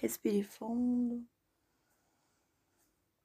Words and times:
Respire 0.00 0.42
fundo. 0.42 1.28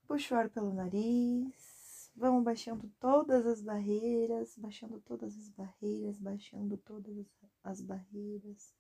Puxa 0.06 0.36
o 0.36 0.38
ar 0.38 0.50
pelo 0.50 0.74
nariz. 0.74 2.12
Vamos 2.14 2.44
baixando 2.44 2.92
todas 3.00 3.46
as 3.46 3.62
barreiras, 3.62 4.58
baixando 4.58 5.00
todas 5.00 5.38
as 5.38 5.50
barreiras, 5.52 6.20
baixando 6.20 6.78
todas 6.78 7.26
as 7.64 7.80
barreiras. 7.80 8.76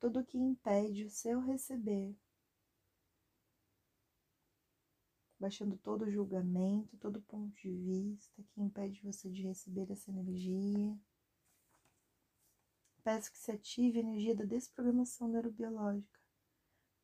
Tudo 0.00 0.24
que 0.24 0.36
impede 0.36 1.04
o 1.04 1.10
seu 1.10 1.38
receber. 1.38 2.12
Baixando 5.38 5.76
todo 5.76 6.10
julgamento, 6.10 6.96
todo 6.96 7.22
ponto 7.22 7.54
de 7.54 7.70
vista 7.70 8.42
que 8.50 8.60
impede 8.60 9.00
você 9.00 9.30
de 9.30 9.42
receber 9.42 9.88
essa 9.92 10.10
energia. 10.10 10.98
Peço 13.04 13.30
que 13.30 13.38
se 13.38 13.52
ative 13.52 13.98
a 13.98 14.02
energia 14.02 14.34
da 14.34 14.44
desprogramação 14.44 15.28
neurobiológica. 15.28 16.17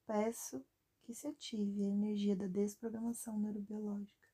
Peço 0.06 0.64
que 1.02 1.14
se 1.14 1.26
ative 1.26 1.84
a 1.84 1.88
energia 1.88 2.36
da 2.36 2.46
desprogramação 2.46 3.38
neurobiológica. 3.38 4.28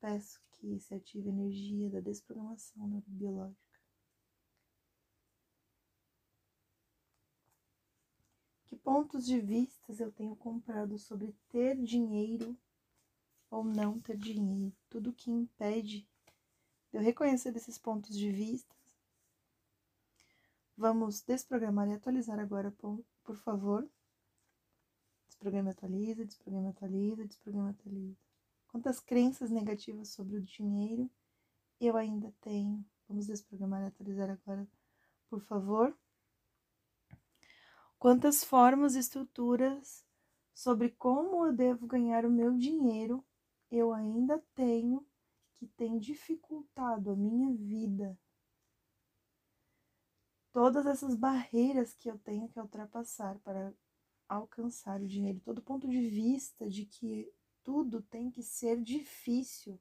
Peço 0.00 0.40
que 0.52 0.78
se 0.78 0.94
ative 0.94 1.28
a 1.28 1.32
energia 1.32 1.90
da 1.90 2.00
desprogramação 2.00 2.86
neurobiológica. 2.86 3.80
Que 8.66 8.76
pontos 8.76 9.24
de 9.24 9.40
vistas 9.40 10.00
eu 10.00 10.12
tenho 10.12 10.36
comprado 10.36 10.98
sobre 10.98 11.34
ter 11.48 11.76
dinheiro 11.82 12.56
ou 13.50 13.64
não 13.64 14.00
ter 14.00 14.16
dinheiro? 14.16 14.72
Tudo 14.88 15.12
que 15.12 15.30
impede 15.30 16.08
de 16.90 16.98
eu 16.98 17.00
reconhecer 17.00 17.56
esses 17.56 17.78
pontos 17.78 18.16
de 18.16 18.30
vista 18.30 18.74
Vamos 20.76 21.20
desprogramar 21.20 21.88
e 21.88 21.94
atualizar 21.94 22.40
agora, 22.40 22.72
por 22.72 23.36
favor. 23.36 23.88
Desprograma 25.34 25.70
atualiza, 25.72 26.24
desprograma 26.24 26.70
atualiza, 26.70 27.26
desprograma 27.26 27.70
atualiza. 27.70 28.16
Quantas 28.68 29.00
crenças 29.00 29.50
negativas 29.50 30.08
sobre 30.08 30.36
o 30.36 30.42
dinheiro 30.42 31.10
eu 31.80 31.96
ainda 31.96 32.32
tenho? 32.40 32.84
Vamos 33.08 33.26
desprogramar 33.26 33.82
e 33.82 33.86
atualizar 33.86 34.30
agora, 34.30 34.66
por 35.28 35.40
favor. 35.40 35.96
Quantas 37.98 38.44
formas 38.44 38.94
e 38.94 39.00
estruturas 39.00 40.04
sobre 40.54 40.90
como 40.90 41.44
eu 41.46 41.52
devo 41.52 41.86
ganhar 41.86 42.24
o 42.24 42.30
meu 42.30 42.56
dinheiro 42.56 43.24
eu 43.70 43.92
ainda 43.92 44.42
tenho 44.54 45.04
que 45.54 45.66
tem 45.66 45.98
dificultado 45.98 47.10
a 47.10 47.16
minha 47.16 47.52
vida 47.52 48.16
todas 50.54 50.86
essas 50.86 51.16
barreiras 51.16 51.94
que 51.94 52.08
eu 52.08 52.16
tenho 52.16 52.48
que 52.48 52.60
ultrapassar 52.60 53.36
para 53.40 53.74
alcançar 54.28 55.00
o 55.00 55.06
dinheiro, 55.06 55.40
todo 55.40 55.62
ponto 55.62 55.88
de 55.88 56.08
vista 56.08 56.68
de 56.68 56.84
que 56.84 57.32
tudo 57.62 58.02
tem 58.02 58.30
que 58.30 58.42
ser 58.42 58.80
difícil 58.80 59.80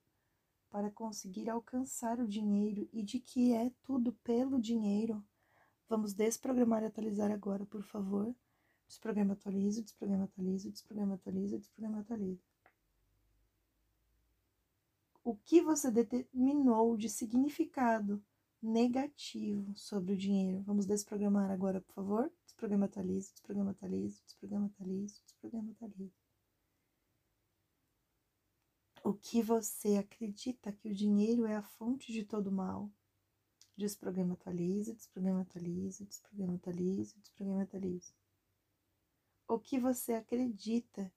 para 0.69 0.89
conseguir 0.89 1.49
alcançar 1.49 2.19
o 2.19 2.27
dinheiro 2.27 2.89
e 2.91 3.03
de 3.03 3.19
que 3.19 3.53
é 3.53 3.71
tudo 3.83 4.13
pelo 4.23 4.59
dinheiro. 4.59 5.23
Vamos 5.87 6.13
desprogramar 6.13 6.81
e 6.81 6.87
atualizar 6.87 7.31
agora, 7.31 7.65
por 7.65 7.83
favor. 7.83 8.33
Desprograma, 8.87 9.33
atualiza, 9.33 9.81
desprograma, 9.81 10.23
atualiza, 10.23 10.69
desprograma, 10.71 11.15
atualiza, 11.15 11.57
desprograma, 11.57 11.99
atualiza. 11.99 12.41
O 15.23 15.35
que 15.35 15.61
você 15.61 15.91
determinou 15.91 16.97
de 16.97 17.07
significado 17.07 18.23
negativo 18.63 19.75
sobre 19.75 20.13
o 20.13 20.17
dinheiro. 20.17 20.63
Vamos 20.63 20.85
desprogramar 20.85 21.51
agora, 21.51 21.81
por 21.81 21.93
favor? 21.93 22.31
Desprograma 22.45 22.85
atualiza, 22.85 23.31
desprograma 23.31 23.71
atualiza, 23.71 24.21
desprograma 24.23 24.67
atualiza, 24.67 25.21
desprograma. 25.25 25.75
O 29.03 29.13
que 29.13 29.41
você 29.41 29.97
acredita 29.97 30.71
que 30.71 30.87
o 30.87 30.95
dinheiro 30.95 31.45
é 31.45 31.55
a 31.57 31.61
fonte 31.61 32.13
de 32.13 32.23
todo 32.23 32.49
mal? 32.49 32.89
Desprograma 33.75 34.33
atualiza, 34.33 34.93
desprograma 34.93 35.41
atualiza, 35.41 36.05
desprograma 36.05 36.55
atualiza, 36.55 37.19
desprograma. 37.19 37.67
O 39.45 39.59
que 39.59 39.77
você 39.77 40.13
acredita 40.13 41.11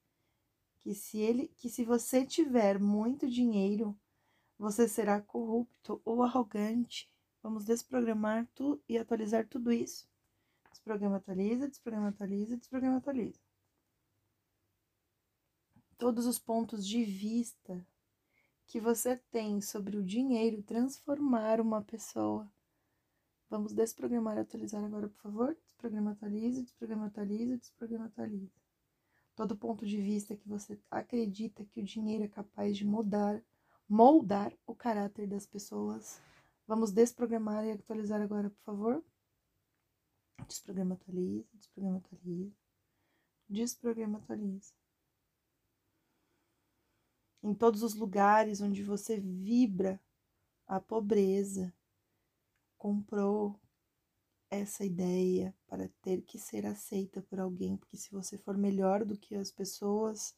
que 0.79 0.95
se 0.95 1.19
ele, 1.19 1.47
que 1.49 1.69
se 1.69 1.85
você 1.85 2.27
tiver 2.27 2.81
muito 2.81 3.29
dinheiro, 3.29 3.97
você 4.59 4.89
será 4.89 5.21
corrupto 5.21 6.01
ou 6.05 6.25
arrogante 6.25 7.09
Vamos 7.47 7.65
desprogramar 7.65 8.45
tu 8.57 8.83
e 8.89 8.99
atualizar 8.99 9.47
tudo 9.47 9.71
isso. 9.71 10.09
Desprograma, 10.69 11.19
atualiza, 11.19 11.69
desprograma, 11.69 12.09
atualiza, 12.09 12.57
desprograma, 12.57 12.97
atualiza. 12.97 13.39
Todos 15.97 16.27
os 16.27 16.41
pontos 16.41 16.85
de 16.85 17.05
vista 17.05 17.87
que 18.67 18.81
você 18.81 19.17
tem 19.31 19.61
sobre 19.61 19.97
o 19.97 20.03
dinheiro 20.03 20.61
transformar 20.65 21.61
uma 21.61 21.81
pessoa. 21.83 22.51
Vamos 23.49 23.73
desprogramar 23.73 24.39
e 24.39 24.41
atualizar 24.41 24.83
agora, 24.83 25.09
por 25.09 25.23
favor. 25.23 25.57
Desprograma, 25.63 26.11
atualiza, 26.11 26.65
desprograma, 26.65 27.07
atualiza, 27.07 27.59
desprograma, 27.59 28.07
atualiza. 28.07 28.51
Todo 29.37 29.57
ponto 29.57 29.87
de 29.87 30.03
vista 30.03 30.35
que 30.35 30.49
você 30.49 30.81
acredita 30.91 31.65
que 31.65 31.79
o 31.79 31.85
dinheiro 31.85 32.25
é 32.25 32.29
capaz 32.29 32.77
de 32.77 32.85
mudar, 32.85 33.41
moldar 33.89 34.53
o 34.67 34.75
caráter 34.75 35.29
das 35.29 35.47
pessoas 35.47 36.21
Vamos 36.67 36.91
desprogramar 36.91 37.65
e 37.65 37.73
atualizar 37.73 38.21
agora, 38.21 38.51
por 38.51 38.63
favor. 38.63 39.05
Desprograma, 40.47 40.95
atualiza, 40.95 41.49
desprograma, 41.55 41.99
atualiza. 41.99 42.57
Desprograma, 43.49 44.19
atualiza. 44.19 44.75
Em 47.43 47.55
todos 47.55 47.83
os 47.83 47.95
lugares 47.95 48.61
onde 48.61 48.83
você 48.83 49.21
vibra 49.21 50.01
a 50.67 50.81
pobreza, 50.81 51.73
comprou 52.77 53.61
essa 54.51 54.85
ideia 54.85 55.55
para 55.69 55.89
ter 56.03 56.23
que 56.23 56.39
ser 56.39 56.67
aceita 56.67 57.23
por 57.23 57.39
alguém, 57.39 57.77
porque 57.77 57.97
se 57.97 58.11
você 58.11 58.37
for 58.37 58.57
melhor 58.57 59.05
do 59.05 59.17
que 59.17 59.37
as 59.37 59.53
pessoas, 59.53 60.35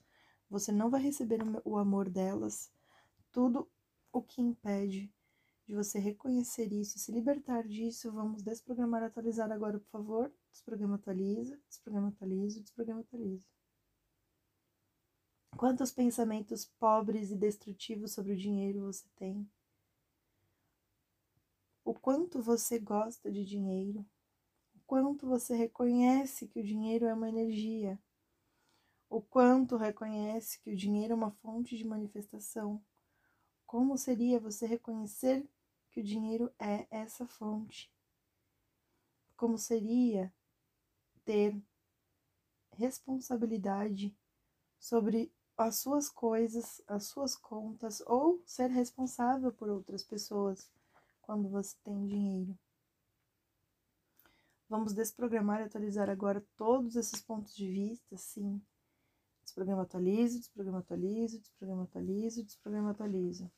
você 0.51 0.71
não 0.71 0.91
vai 0.91 1.01
receber 1.01 1.41
o 1.65 1.79
amor 1.79 2.11
delas. 2.11 2.71
Tudo 3.31 3.71
o 4.13 4.23
que 4.23 4.41
impede 4.41 5.11
de 5.69 5.75
você 5.75 5.99
reconhecer 5.99 6.73
isso, 6.73 6.99
se 6.99 7.13
libertar 7.13 7.63
disso. 7.69 8.11
Vamos 8.11 8.43
desprogramar, 8.43 9.03
atualizar 9.03 9.53
agora, 9.53 9.79
por 9.79 9.91
favor. 9.91 10.33
Desprograma, 10.51 10.95
atualiza, 10.95 11.61
desprograma, 11.69 12.09
atualiza, 12.09 12.61
desprograma, 12.63 13.01
atualiza. 13.03 13.45
Quantos 15.59 15.93
pensamentos 15.93 16.65
pobres 16.65 17.31
e 17.31 17.37
destrutivos 17.37 18.13
sobre 18.13 18.33
o 18.33 18.37
dinheiro 18.37 18.87
você 18.87 19.07
tem? 19.15 19.47
O 21.85 21.93
quanto 21.93 22.41
você 22.41 22.79
gosta 22.79 23.31
de 23.31 23.45
dinheiro? 23.45 24.07
O 24.75 24.81
quanto 24.87 25.27
você 25.27 25.55
reconhece 25.55 26.49
que 26.49 26.61
o 26.61 26.65
dinheiro 26.65 27.05
é 27.05 27.13
uma 27.13 27.29
energia? 27.29 28.01
O 29.11 29.21
quanto 29.21 29.77
reconhece 29.77 30.63
que 30.63 30.71
o 30.71 30.77
dinheiro 30.77 31.13
é 31.13 31.17
uma 31.17 31.31
fonte 31.31 31.77
de 31.77 31.85
manifestação? 31.85 32.83
Como 33.67 33.99
seria 33.99 34.41
você 34.41 34.67
reconhecer 34.67 35.47
que 35.91 36.01
o 36.01 36.05
dinheiro 36.05 36.53
é 36.59 36.87
essa 36.91 37.27
fonte. 37.27 37.93
Como 39.37 39.57
seria 39.57 40.33
ter 41.25 41.61
responsabilidade 42.73 44.17
sobre 44.79 45.33
as 45.57 45.77
suas 45.77 46.09
coisas, 46.09 46.81
as 46.87 47.07
suas 47.07 47.37
contas 47.37 48.01
ou 48.07 48.41
ser 48.47 48.71
responsável 48.71 49.53
por 49.53 49.69
outras 49.69 50.05
pessoas 50.05 50.71
quando 51.21 51.49
você 51.49 51.77
tem 51.83 52.07
dinheiro. 52.07 52.59
Vamos 54.69 54.93
desprogramar 54.93 55.61
e 55.61 55.65
atualizar 55.65 56.09
agora 56.09 56.47
todos 56.57 56.95
esses 56.95 57.21
pontos 57.21 57.57
de 57.57 57.69
vista, 57.69 58.17
sim. 58.17 58.63
Desprograma 59.43 59.83
atualiza, 59.83 60.39
desprograma 60.39 60.79
atualiza, 60.79 61.39
desprograma 61.39 61.83
atualiza, 61.85 62.45
desprograma 62.45 62.91
atualiza. 62.91 63.51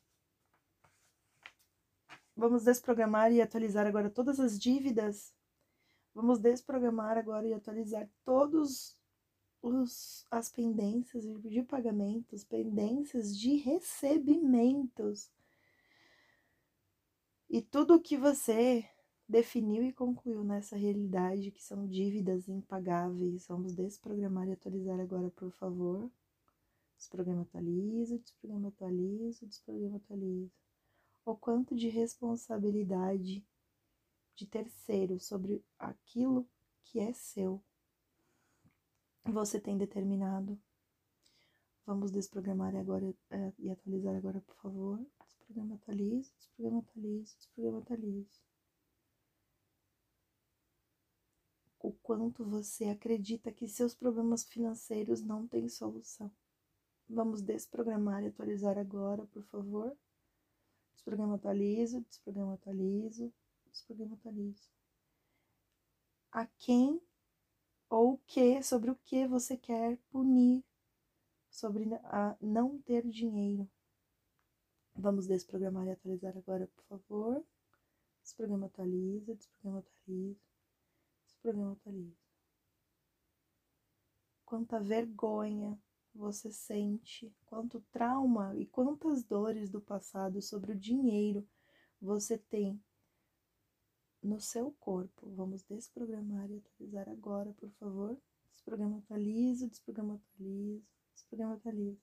Vamos 2.41 2.65
desprogramar 2.65 3.31
e 3.31 3.43
atualizar 3.43 3.87
agora 3.87 4.09
todas 4.09 4.41
as 4.41 4.59
dívidas. 4.59 5.35
Vamos 6.15 6.39
desprogramar 6.39 7.19
agora 7.19 7.47
e 7.47 7.53
atualizar 7.53 8.09
todos 8.25 8.99
os, 9.61 10.27
as 10.31 10.51
pendências 10.51 11.23
de 11.23 11.63
pagamentos, 11.63 12.43
pendências 12.43 13.37
de 13.37 13.57
recebimentos. 13.57 15.31
E 17.51 17.61
tudo 17.61 17.97
o 17.97 18.01
que 18.01 18.17
você 18.17 18.89
definiu 19.29 19.85
e 19.85 19.93
concluiu 19.93 20.43
nessa 20.43 20.79
realidade, 20.79 21.51
que 21.51 21.63
são 21.63 21.87
dívidas 21.87 22.49
impagáveis. 22.49 23.47
Vamos 23.49 23.75
desprogramar 23.75 24.49
e 24.49 24.53
atualizar 24.53 24.99
agora, 24.99 25.29
por 25.29 25.51
favor. 25.51 26.11
Desprograma 26.97 27.43
atualiza, 27.43 28.19
desprograma 28.19 28.69
atualiza, 28.69 29.45
desprograma 29.45 29.99
atualiza 29.99 30.51
o 31.31 31.37
quanto 31.37 31.77
de 31.77 31.89
responsabilidade 31.89 33.47
de 34.35 34.47
terceiro 34.47 35.21
sobre 35.21 35.65
aquilo 35.79 36.49
que 36.83 36.99
é 36.99 37.13
seu. 37.13 37.63
você 39.25 39.61
tem 39.61 39.79
determinado. 39.79 40.61
Vamos 41.87 42.11
desprogramar 42.11 42.75
agora 42.75 43.15
é, 43.31 43.53
e 43.59 43.71
atualizar 43.71 44.17
agora, 44.17 44.41
por 44.41 44.55
favor. 44.57 44.99
Desprograma, 45.25 45.75
atualiza, 45.75 46.33
desprograma, 46.37 46.79
atualiza, 46.81 47.37
desprograma, 47.37 47.79
atualiza. 47.79 48.41
O 51.81 51.93
quanto 51.93 52.45
você 52.45 52.85
acredita 52.87 53.53
que 53.53 53.69
seus 53.69 53.95
problemas 53.95 54.45
financeiros 54.45 55.23
não 55.23 55.47
têm 55.47 55.69
solução. 55.69 56.31
Vamos 57.09 57.43
desprogramar 57.43 58.23
e 58.23 58.29
atualizar 58.29 58.79
agora, 58.79 59.27
por 59.27 59.43
favor. 59.45 59.97
Desprograma, 61.01 61.37
atualiza, 61.37 61.99
desprograma, 62.03 62.55
atualiza, 62.55 63.33
desprograma, 63.71 64.17
atualiza. 64.17 64.69
A 66.31 66.45
quem 66.45 67.01
ou 67.89 68.13
o 68.13 68.19
que, 68.19 68.63
sobre 68.63 68.91
o 68.91 68.97
que 68.97 69.27
você 69.27 69.57
quer 69.57 69.97
punir, 70.11 70.63
sobre 71.49 71.95
a 72.05 72.37
não 72.39 72.79
ter 72.83 73.09
dinheiro. 73.09 73.67
Vamos 74.95 75.27
desprogramar 75.27 75.87
e 75.87 75.93
atualizar 75.93 76.37
agora, 76.37 76.67
por 76.67 76.85
favor. 76.85 77.47
Desprograma 78.23 78.67
atualiza, 78.67 79.35
desprograma 79.35 79.79
atualiza, 79.79 80.41
desprograma 81.25 81.73
atualiza. 81.73 82.21
Quanta 84.45 84.79
vergonha 84.79 85.81
você 86.15 86.51
sente, 86.51 87.33
quanto 87.47 87.81
trauma 87.93 88.57
e 88.57 88.67
quantas 88.67 89.23
dores 89.23 89.71
do 89.71 89.81
passado 89.81 90.43
sobre 90.43 90.73
o 90.73 90.79
dinheiro 90.79 91.47
você 92.01 92.37
tem 92.37 92.83
no 94.23 94.41
seu 94.41 94.73
corpo. 94.73 95.31
Vamos 95.31 95.63
desprogramar 95.63 96.51
e 96.51 96.59
atualizar 96.59 97.09
agora, 97.09 97.53
por 97.55 97.71
favor. 97.73 98.17
Desprograma 98.53 98.99
atualiza, 98.99 99.69
desprograma 99.69 100.15
atualiza, 100.15 100.85
desprograma 101.15 101.55
atualiza. 101.55 102.01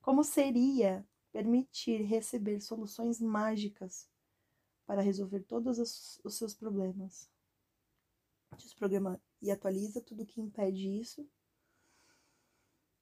Como 0.00 0.22
seria 0.22 1.06
permitir 1.32 2.02
receber 2.02 2.60
soluções 2.60 3.20
mágicas 3.20 4.08
para 4.86 5.02
resolver 5.02 5.42
todos 5.42 5.78
os 6.24 6.36
seus 6.36 6.54
problemas? 6.54 7.28
Desprograma 8.56 9.20
e 9.42 9.50
atualiza 9.50 10.00
tudo 10.00 10.24
que 10.24 10.40
impede 10.40 10.88
isso. 10.88 11.28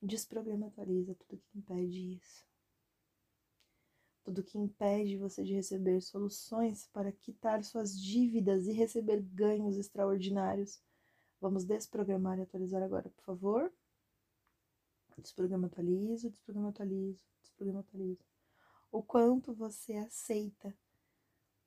Desprograma 0.05 0.67
e 0.67 0.69
atualiza 0.69 1.15
tudo 1.15 1.43
que 1.43 1.59
impede 1.59 2.15
isso 2.15 2.45
tudo 4.25 4.43
que 4.43 4.59
impede 4.59 5.19
você 5.19 5.45
de 5.45 5.53
receber 5.53 6.01
soluções 6.01 6.87
para 6.87 7.12
quitar 7.12 7.62
suas 7.62 8.01
dívidas 8.01 8.67
e 8.67 8.73
receber 8.73 9.21
ganhos 9.21 9.77
extraordinários. 9.77 10.83
Vamos 11.39 11.65
desprogramar 11.65 12.39
e 12.39 12.43
atualizar 12.43 12.83
agora, 12.83 13.11
por 13.11 13.23
favor. 13.23 13.73
Desprograma 15.19 15.67
atualiza, 15.67 16.31
desprograma 16.31 16.71
atualiza, 16.71 17.23
desprograma 17.43 17.81
atualiza. 17.81 18.25
O 18.91 19.03
quanto 19.03 19.53
você 19.53 19.93
aceita 19.93 20.75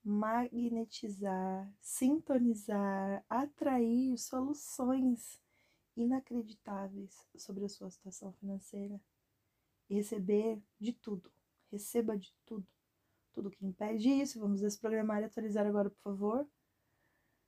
magnetizar, 0.04 1.72
sintonizar, 1.80 3.24
atrair 3.30 4.18
soluções 4.18 5.40
inacreditáveis 5.98 7.28
sobre 7.36 7.66
a 7.66 7.70
sua 7.70 7.90
situação 7.90 8.32
financeira 8.34 9.00
e 9.90 9.96
receber 9.96 10.62
de 10.80 10.94
tudo 10.94 11.32
receba 11.72 12.18
de 12.18 12.34
tudo. 12.46 12.68
Tudo 13.34 13.52
que 13.52 13.66
impede 13.66 14.10
isso, 14.10 14.40
vamos 14.40 14.62
desprogramar 14.62 15.22
e 15.22 15.26
atualizar 15.26 15.66
agora, 15.66 15.90
por 15.90 16.02
favor. 16.02 16.48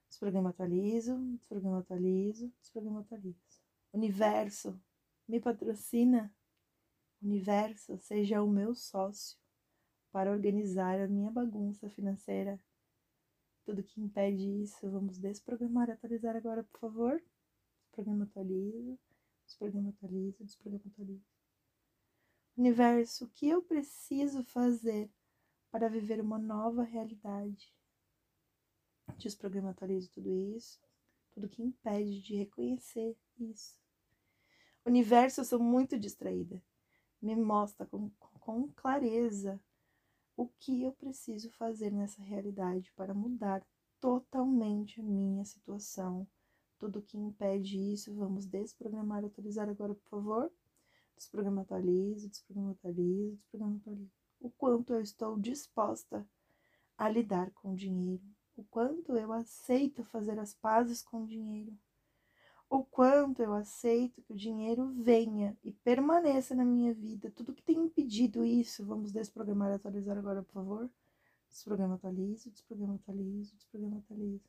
Desprograma, 0.08 0.50
atualizo, 0.50 1.18
desprograma, 1.38 1.80
atualizo, 1.80 2.52
desprograma, 2.62 3.02
atualizo. 3.02 3.40
Universo, 3.94 4.80
me 5.28 5.40
patrocina. 5.40 6.34
Universo, 7.22 7.98
seja 7.98 8.42
o 8.42 8.48
meu 8.48 8.74
sócio 8.74 9.38
para 10.12 10.32
organizar 10.32 11.00
a 11.00 11.08
minha 11.08 11.32
bagunça 11.32 11.90
financeira. 11.90 12.60
Tudo 13.66 13.84
que 13.84 14.02
impede 14.02 14.48
isso, 14.62 14.90
vamos 14.90 15.18
desprogramar 15.18 15.90
e 15.90 15.92
atualizar 15.92 16.36
agora, 16.36 16.64
por 16.64 16.80
favor. 16.80 17.24
Desprograma, 18.00 18.24
atualizo, 18.24 19.00
desprograma, 19.46 19.90
atualizo, 19.90 20.44
desprograma, 20.46 20.86
atualizo. 20.88 21.26
Universo, 22.56 23.26
o 23.26 23.30
que 23.30 23.50
eu 23.50 23.62
preciso 23.62 24.42
fazer 24.42 25.12
para 25.70 25.90
viver 25.90 26.22
uma 26.22 26.40
nova 26.40 26.82
realidade? 26.82 27.76
Desprograma, 29.18 29.72
atualizo 29.72 30.10
tudo 30.12 30.34
isso, 30.56 30.80
tudo 31.32 31.50
que 31.50 31.62
impede 31.62 32.22
de 32.22 32.38
reconhecer 32.38 33.18
isso. 33.38 33.78
Universo, 34.86 35.42
eu 35.42 35.46
sou 35.46 35.60
muito 35.60 36.00
distraída. 36.00 36.64
Me 37.22 37.36
mostra 37.36 37.86
com, 37.86 38.10
com 38.40 38.72
clareza 38.72 39.60
o 40.38 40.48
que 40.48 40.84
eu 40.84 40.94
preciso 40.94 41.52
fazer 41.52 41.92
nessa 41.92 42.22
realidade 42.22 42.94
para 42.94 43.14
mudar 43.14 43.62
totalmente 44.00 45.02
a 45.02 45.04
minha 45.04 45.44
situação. 45.44 46.26
Tudo 46.80 47.02
que 47.02 47.18
impede 47.18 47.78
isso, 47.78 48.16
vamos 48.16 48.46
desprogramar, 48.48 49.24
atualizar 49.24 49.70
agora, 49.70 49.94
por 49.94 50.10
favor 50.10 50.52
desprograma 51.20 51.62
atualiza, 51.62 52.30
desprograma 52.30 52.72
atualiza, 52.72 53.36
desprograma 53.36 53.76
atualiza. 53.76 54.12
O 54.40 54.50
quanto 54.50 54.94
eu 54.94 55.02
estou 55.02 55.38
disposta 55.38 56.26
a 56.98 57.10
lidar 57.10 57.52
com 57.52 57.74
o 57.74 57.76
dinheiro, 57.76 58.24
o 58.56 58.64
quanto 58.64 59.16
eu 59.18 59.32
aceito 59.34 60.04
fazer 60.06 60.40
as 60.40 60.54
pazes 60.54 61.02
com 61.02 61.24
o 61.24 61.28
dinheiro, 61.28 61.78
o 62.70 62.84
quanto 62.84 63.42
eu 63.42 63.54
aceito 63.54 64.22
que 64.22 64.32
o 64.32 64.36
dinheiro 64.36 64.88
venha 64.94 65.58
e 65.64 65.72
permaneça 65.72 66.56
na 66.56 66.64
minha 66.64 66.94
vida. 66.94 67.32
Tudo 67.32 67.54
que 67.54 67.64
tem 67.64 67.78
impedido 67.78 68.46
isso, 68.46 68.86
vamos 68.86 69.12
desprogramar 69.12 69.72
e 69.72 69.76
atualizar 69.76 70.18
agora, 70.18 70.44
por 70.44 70.54
favor. 70.54 70.90
Desprograma 71.50 71.96
atualiza, 71.96 72.50
desprograma 72.52 72.96
atualiza, 72.96 73.56
desprograma 73.56 73.98
atualiza. 73.98 74.48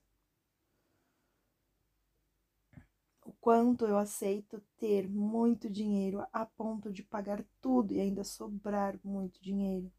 o 3.30 3.30
quanto 3.41 3.87
eu 3.87 3.97
aceito 3.97 4.63
ter 4.77 5.09
muito 5.09 5.71
dinheiro 5.71 6.25
a 6.33 6.45
ponto 6.45 6.93
de 6.93 7.03
pagar 7.03 7.45
tudo 7.61 7.93
e 7.93 8.01
ainda 8.01 8.23
sobrar 8.23 9.01
muito 9.03 9.43
dinheiro. 9.43 9.91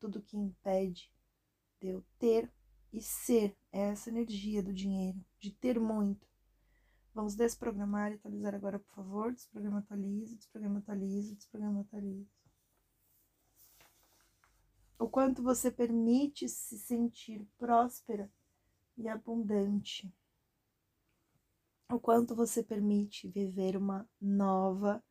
Tudo 0.00 0.22
que 0.22 0.36
impede 0.36 1.12
de 1.80 1.88
eu 1.88 2.04
ter 2.18 2.50
e 2.92 3.02
ser 3.02 3.56
essa 3.70 4.08
energia 4.08 4.62
do 4.62 4.72
dinheiro, 4.72 5.22
de 5.38 5.50
ter 5.50 5.78
muito. 5.78 6.26
Vamos 7.12 7.34
desprogramar 7.34 8.12
e 8.12 8.14
atualizar 8.14 8.54
agora, 8.54 8.78
por 8.78 8.94
favor. 8.94 9.32
Desprograma, 9.32 9.80
atualiza, 9.80 10.36
desprograma, 10.36 10.78
atualiza, 10.78 11.34
desprograma, 11.34 11.80
atualiza. 11.80 12.30
O 14.98 15.08
quanto 15.08 15.42
você 15.42 15.70
permite 15.70 16.48
se 16.48 16.78
sentir 16.78 17.46
próspera 17.58 18.30
e 18.96 19.08
abundante 19.08 20.12
o 21.90 21.98
quanto 21.98 22.34
você 22.34 22.62
permite 22.62 23.28
viver 23.28 23.74
uma 23.76 24.06
nova 24.20 25.02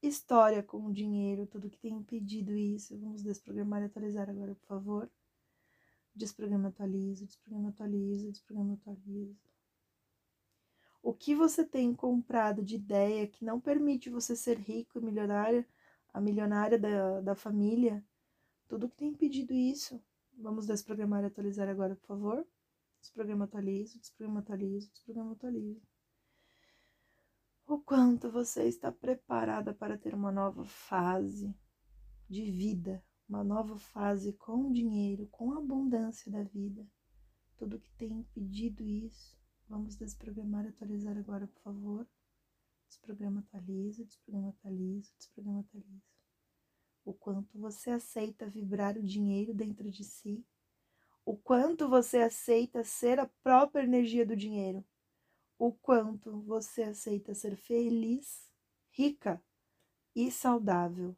história 0.00 0.62
com 0.62 0.86
o 0.86 0.92
dinheiro, 0.92 1.46
tudo 1.46 1.68
que 1.68 1.78
tem 1.78 1.94
impedido 1.94 2.56
isso. 2.56 2.96
Vamos 2.98 3.22
desprogramar 3.22 3.82
e 3.82 3.86
atualizar 3.86 4.30
agora, 4.30 4.54
por 4.54 4.66
favor. 4.66 5.10
Desprograma, 6.14 6.68
atualiza, 6.68 7.26
desprograma, 7.26 7.70
atualiza, 7.70 8.28
desprograma, 8.30 8.74
atualiza. 8.74 9.36
O 11.02 11.12
que 11.12 11.34
você 11.34 11.64
tem 11.64 11.92
comprado 11.92 12.62
de 12.62 12.76
ideia 12.76 13.26
que 13.26 13.44
não 13.44 13.60
permite 13.60 14.08
você 14.08 14.36
ser 14.36 14.58
rico 14.58 14.98
e 14.98 15.02
milionária, 15.02 15.66
a 16.14 16.20
milionária 16.20 16.78
da, 16.78 17.20
da 17.20 17.34
família, 17.34 18.04
tudo 18.68 18.88
que 18.88 18.96
tem 18.96 19.08
impedido 19.08 19.52
isso. 19.52 20.00
Vamos 20.38 20.66
desprogramar 20.66 21.24
e 21.24 21.26
atualizar 21.26 21.68
agora, 21.68 21.96
por 21.96 22.06
favor. 22.06 22.46
Desprograma, 23.00 23.46
atualiza, 23.46 23.98
desprograma, 23.98 24.40
atualiza, 24.40 24.88
desprograma, 24.88 25.32
atualiza 25.32 25.91
o 27.72 27.80
quanto 27.80 28.30
você 28.30 28.64
está 28.64 28.92
preparada 28.92 29.72
para 29.72 29.96
ter 29.96 30.14
uma 30.14 30.30
nova 30.30 30.62
fase 30.62 31.56
de 32.28 32.50
vida, 32.50 33.02
uma 33.26 33.42
nova 33.42 33.78
fase 33.78 34.34
com 34.34 34.70
dinheiro, 34.70 35.26
com 35.28 35.52
abundância 35.52 36.30
da 36.30 36.42
vida. 36.42 36.86
Tudo 37.56 37.80
que 37.80 37.90
tem 37.92 38.12
impedido 38.12 38.86
isso, 38.86 39.38
vamos 39.66 39.96
desprogramar 39.96 40.66
e 40.66 40.68
atualizar 40.68 41.16
agora, 41.16 41.46
por 41.46 41.62
favor. 41.62 42.06
Desprograma 42.88 43.40
atualiza, 43.40 44.04
desprograma 44.04 44.50
atualiza, 44.50 45.10
desprograma 45.16 45.60
atualiza. 45.60 46.02
O 47.06 47.14
quanto 47.14 47.58
você 47.58 47.90
aceita 47.90 48.46
vibrar 48.46 48.98
o 48.98 49.02
dinheiro 49.02 49.54
dentro 49.54 49.90
de 49.90 50.04
si, 50.04 50.44
o 51.24 51.38
quanto 51.38 51.88
você 51.88 52.18
aceita 52.18 52.84
ser 52.84 53.18
a 53.18 53.26
própria 53.42 53.84
energia 53.84 54.26
do 54.26 54.36
dinheiro 54.36 54.84
o 55.64 55.70
quanto 55.70 56.40
você 56.40 56.82
aceita 56.82 57.36
ser 57.36 57.54
feliz, 57.54 58.50
rica 58.90 59.40
e 60.12 60.28
saudável. 60.28 61.16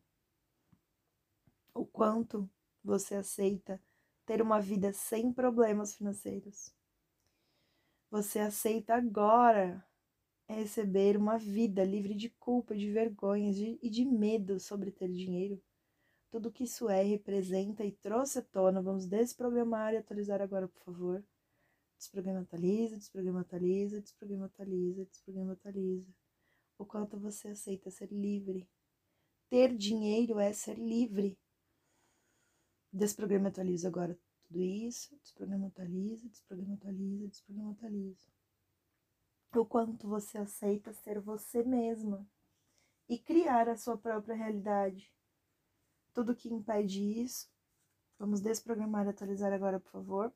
O 1.73 1.87
quanto 1.87 2.47
você 2.85 3.15
aceita 3.15 3.81
ter 4.27 4.43
uma 4.43 4.61
vida 4.61 4.93
sem 4.93 5.33
problemas 5.33 5.95
financeiros. 5.95 6.71
Você 8.11 8.39
aceita 8.39 8.95
agora 8.95 9.83
receber 10.47 11.17
uma 11.17 11.39
vida 11.39 11.83
livre 11.83 12.15
de 12.15 12.29
culpa, 12.29 12.77
de 12.77 12.93
vergonhas 12.93 13.57
de, 13.57 13.79
e 13.81 13.89
de 13.89 14.05
medo 14.05 14.61
sobre 14.61 14.91
ter 14.91 15.09
dinheiro. 15.09 15.59
Tudo 16.31 16.53
que 16.53 16.65
isso 16.65 16.91
é, 16.91 17.03
representa 17.03 17.83
e 17.83 17.93
trouxe 17.93 18.41
à 18.41 18.43
tona, 18.43 18.83
vamos 18.83 19.07
desprogramar 19.07 19.95
e 19.95 19.97
atualizar 19.97 20.43
agora, 20.43 20.69
por 20.69 20.83
favor. 20.83 21.25
Desprograma, 22.05 22.41
atualiza, 22.41 22.99
desprograma, 22.99 23.41
atualiza, 23.41 24.01
desprograma, 24.01 24.47
atualiza, 24.47 25.05
desprograma, 25.07 25.53
atualiza. 25.55 26.15
O 26.77 26.85
quanto 26.85 27.19
você 27.19 27.49
aceita 27.49 27.91
ser 27.91 28.13
livre. 28.13 28.69
Ter 29.49 29.75
dinheiro 29.75 30.39
é 30.39 30.53
ser 30.53 30.79
livre. 30.79 31.39
Desprograma, 32.93 33.49
atualiza 33.49 33.89
agora 33.89 34.19
tudo 34.47 34.61
isso. 34.61 35.17
Desprograma, 35.23 35.69
atualiza, 35.69 36.29
desprograma, 36.29 36.75
atualiza, 36.75 37.29
desprograma, 37.29 37.73
atualiza 37.73 38.35
o 39.59 39.65
quanto 39.65 40.09
você 40.09 40.39
aceita 40.39 40.93
ser 40.93 41.21
você 41.21 41.63
mesma 41.63 42.27
e 43.09 43.19
criar 43.19 43.69
a 43.69 43.77
sua 43.77 43.97
própria 43.97 44.35
realidade. 44.35 45.13
Tudo 46.13 46.35
que 46.35 46.53
impede 46.53 47.23
isso, 47.23 47.49
vamos 48.19 48.41
desprogramar 48.41 49.07
e 49.07 49.11
atualizar 49.11 49.53
agora, 49.53 49.81
por 49.81 49.91
favor. 49.91 50.33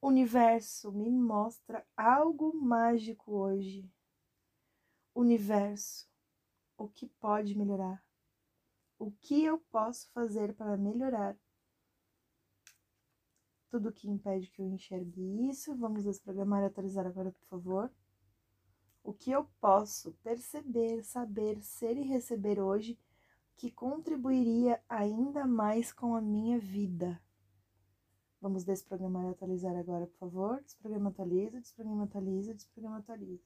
Universo, 0.00 0.92
me 0.92 1.10
mostra 1.10 1.84
algo 1.96 2.54
mágico 2.54 3.32
hoje. 3.32 3.90
Universo, 5.12 6.08
o 6.76 6.88
que 6.88 7.08
pode 7.08 7.58
melhorar? 7.58 8.00
O 8.96 9.10
que 9.10 9.44
eu 9.44 9.58
posso 9.72 10.08
fazer 10.12 10.54
para 10.54 10.76
melhorar? 10.76 11.36
Tudo 13.68 13.92
que 13.92 14.08
impede 14.08 14.50
que 14.50 14.62
eu 14.62 14.66
enxergue 14.66 15.48
isso, 15.48 15.74
vamos 15.74 16.04
desprogramar 16.04 16.62
e 16.62 16.66
atualizar 16.66 17.04
agora, 17.04 17.32
por 17.32 17.44
favor. 17.46 17.92
O 19.02 19.12
que 19.12 19.32
eu 19.32 19.50
posso 19.60 20.12
perceber, 20.22 21.02
saber, 21.02 21.60
ser 21.60 21.96
e 21.96 22.02
receber 22.02 22.60
hoje 22.60 22.96
que 23.56 23.70
contribuiria 23.70 24.80
ainda 24.88 25.44
mais 25.44 25.92
com 25.92 26.14
a 26.14 26.20
minha 26.20 26.58
vida. 26.58 27.20
Vamos 28.40 28.64
desprogramar 28.64 29.26
e 29.26 29.30
atualizar 29.30 29.74
agora, 29.76 30.06
por 30.06 30.16
favor. 30.18 30.62
Desprograma, 30.62 31.10
atualiza, 31.10 31.60
desprograma, 31.60 32.04
atualiza, 32.04 32.54
desprograma, 32.54 32.98
atualiza. 32.98 33.42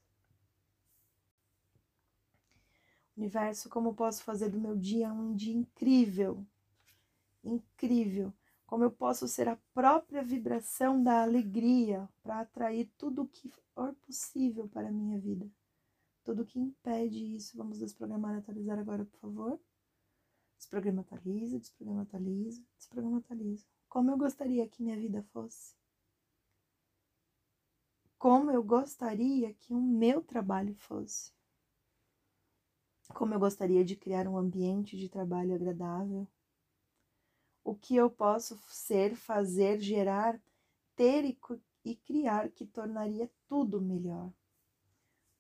Universo, 3.17 3.69
como 3.69 3.95
posso 3.95 4.25
fazer 4.25 4.49
do 4.49 4.61
meu 4.61 4.77
dia 4.77 5.13
um 5.13 5.35
dia 5.35 5.55
incrível? 5.55 6.47
Incrível 7.45 8.33
como 8.73 8.85
eu 8.85 8.91
posso 8.91 9.29
ser 9.29 9.49
a 9.49 9.57
própria 9.75 10.23
vibração 10.23 11.03
da 11.03 11.21
alegria 11.21 12.09
para 12.23 12.41
atrair 12.41 12.91
tudo 12.97 13.21
o 13.21 13.29
que 13.29 13.51
for 13.75 13.95
possível 13.97 14.67
para 14.67 14.89
a 14.89 14.91
minha 14.91 15.19
vida. 15.19 15.47
Tudo 16.25 16.47
que 16.47 16.59
impede 16.59 17.37
isso, 17.37 17.55
vamos 17.55 17.81
desprogramar 17.81 18.35
e 18.35 18.39
atualizar 18.39 18.79
agora, 18.79 19.05
por 19.05 19.21
favor. 19.21 19.61
Desprograma, 20.57 21.03
atualiza, 21.03 21.59
desprograma, 21.59 22.01
atualiza, 22.01 22.65
desprograma, 22.79 23.19
atualiza. 23.19 23.67
Como 23.93 24.11
eu 24.11 24.17
gostaria 24.17 24.67
que 24.67 24.83
minha 24.83 24.97
vida 24.97 25.23
fosse. 25.23 25.77
Como 28.17 28.51
eu 28.51 28.63
gostaria 28.63 29.53
que 29.53 29.75
o 29.75 29.79
meu 29.83 30.23
trabalho 30.23 30.75
fosse. 30.75 31.31
Como 33.13 33.35
eu 33.35 33.39
gostaria 33.39 33.85
de 33.85 33.95
criar 33.95 34.27
um 34.27 34.39
ambiente 34.39 34.97
de 34.97 35.11
trabalho 35.11 35.55
agradável, 35.55 36.27
o 37.63 37.75
que 37.75 37.95
eu 37.95 38.09
posso 38.09 38.59
ser, 38.67 39.15
fazer, 39.15 39.79
gerar, 39.79 40.41
ter 40.97 41.27
e, 41.27 41.39
e 41.85 41.95
criar 41.95 42.51
que 42.51 42.65
tornaria 42.65 43.31
tudo 43.47 43.79
melhor. 43.79 44.33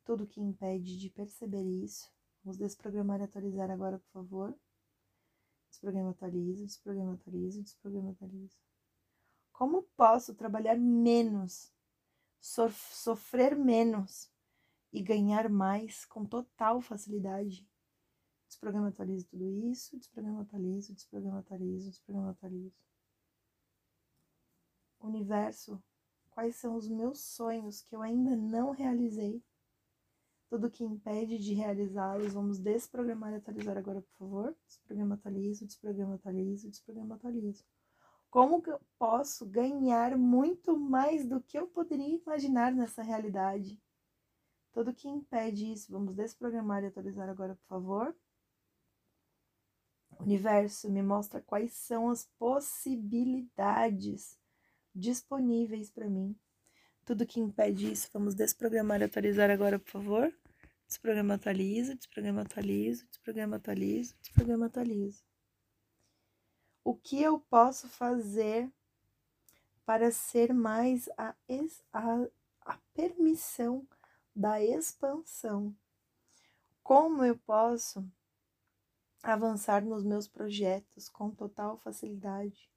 Tudo 0.05 0.27
que 0.27 0.43
impede 0.43 0.99
de 0.99 1.09
perceber 1.09 1.65
isso. 1.65 2.13
Vamos 2.45 2.59
desprogramar 2.59 3.19
e 3.21 3.25
atualizar 3.25 3.71
agora, 3.71 3.99
por 3.99 4.11
favor. 4.11 4.55
Desprograma, 5.73 6.11
atualiza, 6.11 6.67
desprograma, 6.67 7.15
desprograma. 7.63 8.15
Como 9.53 9.83
posso 9.97 10.35
trabalhar 10.35 10.79
menos, 10.79 11.73
sofrer 12.39 13.57
menos 13.57 14.31
e 14.93 15.03
ganhar 15.03 15.49
mais 15.49 16.05
com 16.05 16.27
total 16.27 16.83
facilidade? 16.83 17.67
Desprograma, 18.47 18.93
tudo 18.93 19.49
isso, 19.71 19.97
desprograma, 19.97 20.43
atualiza, 20.43 20.93
desprograma, 20.93 21.39
desprograma. 21.89 22.71
Universo, 25.01 25.83
quais 26.31 26.57
são 26.57 26.77
os 26.77 26.87
meus 26.87 27.21
sonhos 27.21 27.81
que 27.81 27.97
eu 27.97 28.03
ainda 28.03 28.37
não 28.37 28.73
realizei? 28.73 29.43
Tudo 30.53 30.71
que 30.71 30.85
impede 30.85 31.39
de 31.39 31.55
realizá-los, 31.55 32.35
vamos 32.35 32.59
desprogramar 32.59 33.33
e 33.33 33.37
atualizar 33.37 33.79
agora, 33.79 34.03
por 34.03 34.13
favor. 34.19 34.55
Desprograma, 34.67 35.15
atualiza, 35.15 35.65
desprograma, 35.65 36.17
atualiza, 36.17 36.69
desprograma, 36.69 37.15
atualiza. 37.15 37.65
Como 38.29 38.61
que 38.61 38.69
eu 38.69 38.79
posso 38.99 39.47
ganhar 39.47 40.15
muito 40.19 40.79
mais 40.79 41.27
do 41.27 41.41
que 41.41 41.59
eu 41.59 41.69
poderia 41.69 42.19
imaginar 42.19 42.71
nessa 42.71 43.03
realidade? 43.03 43.81
Tudo 44.75 44.93
que 44.93 45.09
impede 45.09 45.73
isso, 45.73 45.91
vamos 45.91 46.15
desprogramar 46.15 46.85
e 46.85 46.89
atualizar 46.89 47.31
agora, 47.31 47.55
por 47.55 47.67
favor. 47.67 48.15
Universo, 50.21 50.91
me 50.91 51.03
mostra 51.03 51.41
quais 51.41 51.73
são 51.73 52.11
as 52.11 52.27
possibilidades 52.39 54.39
disponíveis 54.95 55.91
para 55.91 56.11
mim. 56.11 56.39
Tudo 57.05 57.27
que 57.27 57.41
impede 57.41 57.91
isso, 57.91 58.09
vamos 58.13 58.35
desprogramar 58.35 59.01
e 59.01 59.05
atualizar 59.05 59.51
agora, 59.51 59.79
por 59.79 59.91
favor. 59.91 60.35
Desprograma, 60.87 61.35
atualiza, 61.35 61.95
desprograma, 61.95 62.43
atualiza, 62.43 63.05
desprograma, 63.07 63.57
atualiza, 63.57 64.15
desprograma, 64.21 64.67
atualiza. 64.67 65.23
O 66.85 66.95
que 66.95 67.23
eu 67.23 67.41
posso 67.41 67.89
fazer 67.89 68.71
para 69.85 70.11
ser 70.11 70.53
mais 70.53 71.09
a, 71.17 71.35
a, 71.93 72.29
a 72.63 72.79
permissão 72.95 73.87
da 74.35 74.63
expansão? 74.63 75.75
Como 76.83 77.25
eu 77.25 77.39
posso 77.39 78.05
avançar 79.23 79.85
nos 79.85 80.03
meus 80.03 80.27
projetos 80.27 81.09
com 81.09 81.31
total 81.31 81.79
facilidade. 81.79 82.72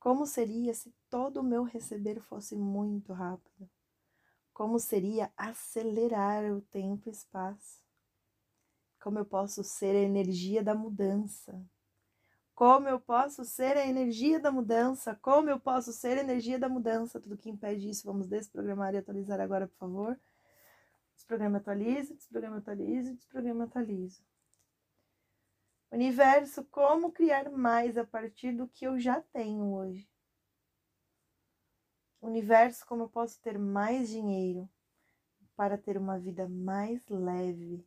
Como 0.00 0.26
seria 0.26 0.72
se 0.72 0.90
todo 1.10 1.40
o 1.40 1.44
meu 1.44 1.62
receber 1.62 2.22
fosse 2.22 2.56
muito 2.56 3.12
rápido? 3.12 3.68
Como 4.54 4.78
seria 4.78 5.30
acelerar 5.36 6.42
o 6.52 6.62
tempo 6.62 7.10
e 7.10 7.12
espaço? 7.12 7.84
Como 8.98 9.18
eu 9.18 9.26
posso 9.26 9.62
ser 9.62 9.94
a 9.94 10.00
energia 10.00 10.62
da 10.62 10.74
mudança? 10.74 11.62
Como 12.54 12.88
eu 12.88 12.98
posso 12.98 13.44
ser 13.44 13.76
a 13.76 13.86
energia 13.86 14.40
da 14.40 14.50
mudança? 14.50 15.14
Como 15.20 15.50
eu 15.50 15.60
posso 15.60 15.92
ser 15.92 16.16
a 16.16 16.22
energia 16.22 16.58
da 16.58 16.68
mudança? 16.68 17.20
Tudo 17.20 17.36
que 17.36 17.50
impede 17.50 17.90
isso, 17.90 18.06
vamos 18.06 18.26
desprogramar 18.26 18.94
e 18.94 18.98
atualizar 18.98 19.38
agora, 19.38 19.68
por 19.68 19.76
favor. 19.76 20.18
Desprograma, 21.14 21.58
atualiza, 21.58 22.14
desprograma, 22.14 22.56
atualiza, 22.56 23.12
desprograma, 23.12 23.64
atualiza. 23.64 24.22
Universo, 25.92 26.64
como 26.66 27.10
criar 27.10 27.50
mais 27.50 27.98
a 27.98 28.04
partir 28.04 28.52
do 28.52 28.68
que 28.68 28.86
eu 28.86 28.98
já 29.00 29.20
tenho 29.20 29.72
hoje? 29.74 30.08
Universo, 32.22 32.86
como 32.86 33.04
eu 33.04 33.08
posso 33.08 33.40
ter 33.40 33.58
mais 33.58 34.08
dinheiro 34.08 34.70
para 35.56 35.76
ter 35.76 35.96
uma 35.96 36.16
vida 36.16 36.48
mais 36.48 37.04
leve? 37.08 37.84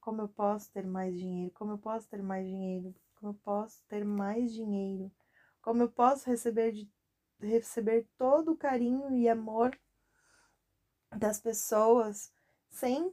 Como 0.00 0.22
eu 0.22 0.28
posso 0.28 0.70
ter 0.70 0.86
mais 0.86 1.18
dinheiro? 1.18 1.52
Como 1.54 1.72
eu 1.72 1.78
posso 1.78 2.08
ter 2.08 2.22
mais 2.22 2.46
dinheiro? 2.46 2.94
Como 3.16 3.32
eu 3.32 3.38
posso 3.42 3.84
ter 3.88 4.04
mais 4.04 4.52
dinheiro? 4.52 5.10
Como 5.60 5.82
eu 5.82 5.90
posso 5.90 6.30
receber 6.30 6.70
de, 6.70 6.88
receber 7.40 8.06
todo 8.16 8.52
o 8.52 8.56
carinho 8.56 9.12
e 9.12 9.28
amor 9.28 9.76
das 11.16 11.40
pessoas 11.40 12.32
sem 12.70 13.12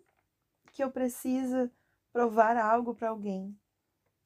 que 0.74 0.84
eu 0.84 0.92
precise 0.92 1.72
provar 2.12 2.56
algo 2.56 2.94
para 2.94 3.10
alguém? 3.10 3.58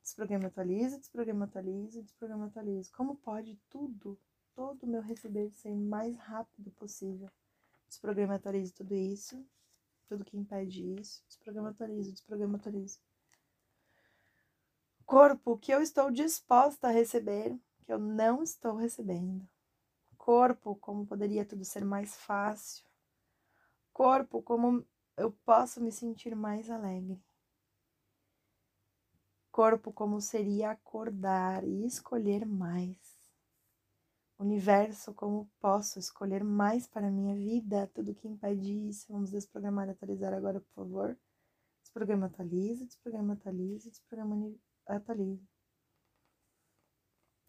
Desprograma, 0.06 0.50
atualiza, 0.50 1.00
desprograma, 1.00 1.46
atualiza, 1.46 2.04
desprograma, 2.04 2.46
atualiza. 2.46 2.92
Como 2.96 3.16
pode 3.16 3.60
tudo, 3.68 4.16
todo 4.54 4.84
o 4.84 4.88
meu 4.88 5.02
receber 5.02 5.50
ser 5.50 5.74
mais 5.74 6.16
rápido 6.16 6.70
possível? 6.74 7.28
Desprograma, 7.88 8.36
atualiza 8.36 8.72
tudo 8.76 8.94
isso, 8.94 9.44
tudo 10.08 10.24
que 10.24 10.38
impede 10.38 10.94
isso. 10.94 11.24
Desprograma, 11.28 11.72
atualiza, 11.72 12.12
desprograma, 12.12 12.58
atualiza. 12.58 13.00
Corpo, 15.08 15.58
que 15.58 15.74
eu 15.74 15.82
estou 15.82 16.12
disposta 16.12 16.88
a 16.88 16.92
receber, 16.92 17.58
que 17.84 17.92
eu 17.92 17.98
não 17.98 18.44
estou 18.44 18.76
recebendo. 18.76 19.50
Corpo, 20.20 20.76
como 20.76 21.08
poderia 21.08 21.44
tudo 21.44 21.66
ser 21.66 21.84
mais 21.84 22.16
fácil. 22.16 22.86
Corpo, 23.92 24.44
como 24.44 24.86
eu 25.18 25.32
posso 25.32 25.82
me 25.82 25.92
sentir 25.92 26.36
mais 26.36 26.70
alegre 26.70 27.25
corpo 29.56 29.94
como 29.94 30.20
seria 30.20 30.72
acordar 30.72 31.64
e 31.64 31.86
escolher 31.86 32.46
mais. 32.46 32.98
Universo, 34.38 35.14
como 35.14 35.50
posso 35.62 35.98
escolher 35.98 36.44
mais 36.44 36.86
para 36.86 37.08
a 37.08 37.10
minha 37.10 37.34
vida? 37.34 37.90
Tudo 37.94 38.14
que 38.14 38.28
impede 38.28 38.90
isso. 38.90 39.06
Vamos 39.10 39.32
desprogramar 39.32 39.88
e 39.88 39.92
atualizar 39.92 40.34
agora, 40.34 40.60
por 40.60 40.74
favor. 40.74 41.18
Desprograma 41.82 42.26
atualiza, 42.26 42.86
desprograma 42.86 43.32
atualiza, 43.32 43.90
desprograma 43.90 44.54
atualiza. 44.86 45.48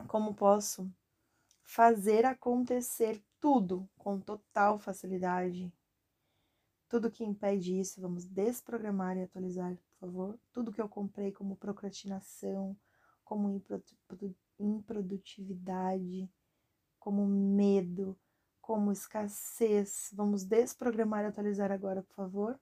Como 0.06 0.32
posso 0.32 0.88
fazer 1.64 2.24
acontecer 2.24 3.20
tudo 3.40 3.90
com 3.98 4.20
total 4.20 4.78
facilidade? 4.78 5.72
Tudo 6.96 7.10
que 7.10 7.22
impede 7.22 7.78
isso, 7.78 8.00
vamos 8.00 8.24
desprogramar 8.24 9.18
e 9.18 9.22
atualizar, 9.24 9.76
por 9.76 10.08
favor. 10.08 10.40
Tudo 10.50 10.72
que 10.72 10.80
eu 10.80 10.88
comprei 10.88 11.30
como 11.30 11.54
procrastinação, 11.54 12.74
como 13.22 13.50
improdutividade, 14.58 16.26
como 16.98 17.26
medo, 17.26 18.18
como 18.62 18.90
escassez. 18.90 20.08
Vamos 20.14 20.42
desprogramar 20.42 21.24
e 21.24 21.26
atualizar 21.26 21.70
agora, 21.70 22.02
por 22.02 22.14
favor. 22.14 22.58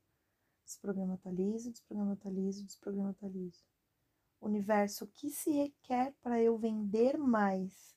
Desprograma, 0.65 1.15
atualizo, 1.15 1.71
desprograma, 1.71 2.15
atualizo, 2.15 2.67
desprograma, 2.67 3.11
atualizo. 3.11 3.63
Universo, 4.41 5.05
o 5.05 5.09
que 5.09 5.31
se 5.31 5.53
requer 5.53 6.13
para 6.21 6.43
eu 6.43 6.59
vender 6.59 7.17
mais? 7.17 7.95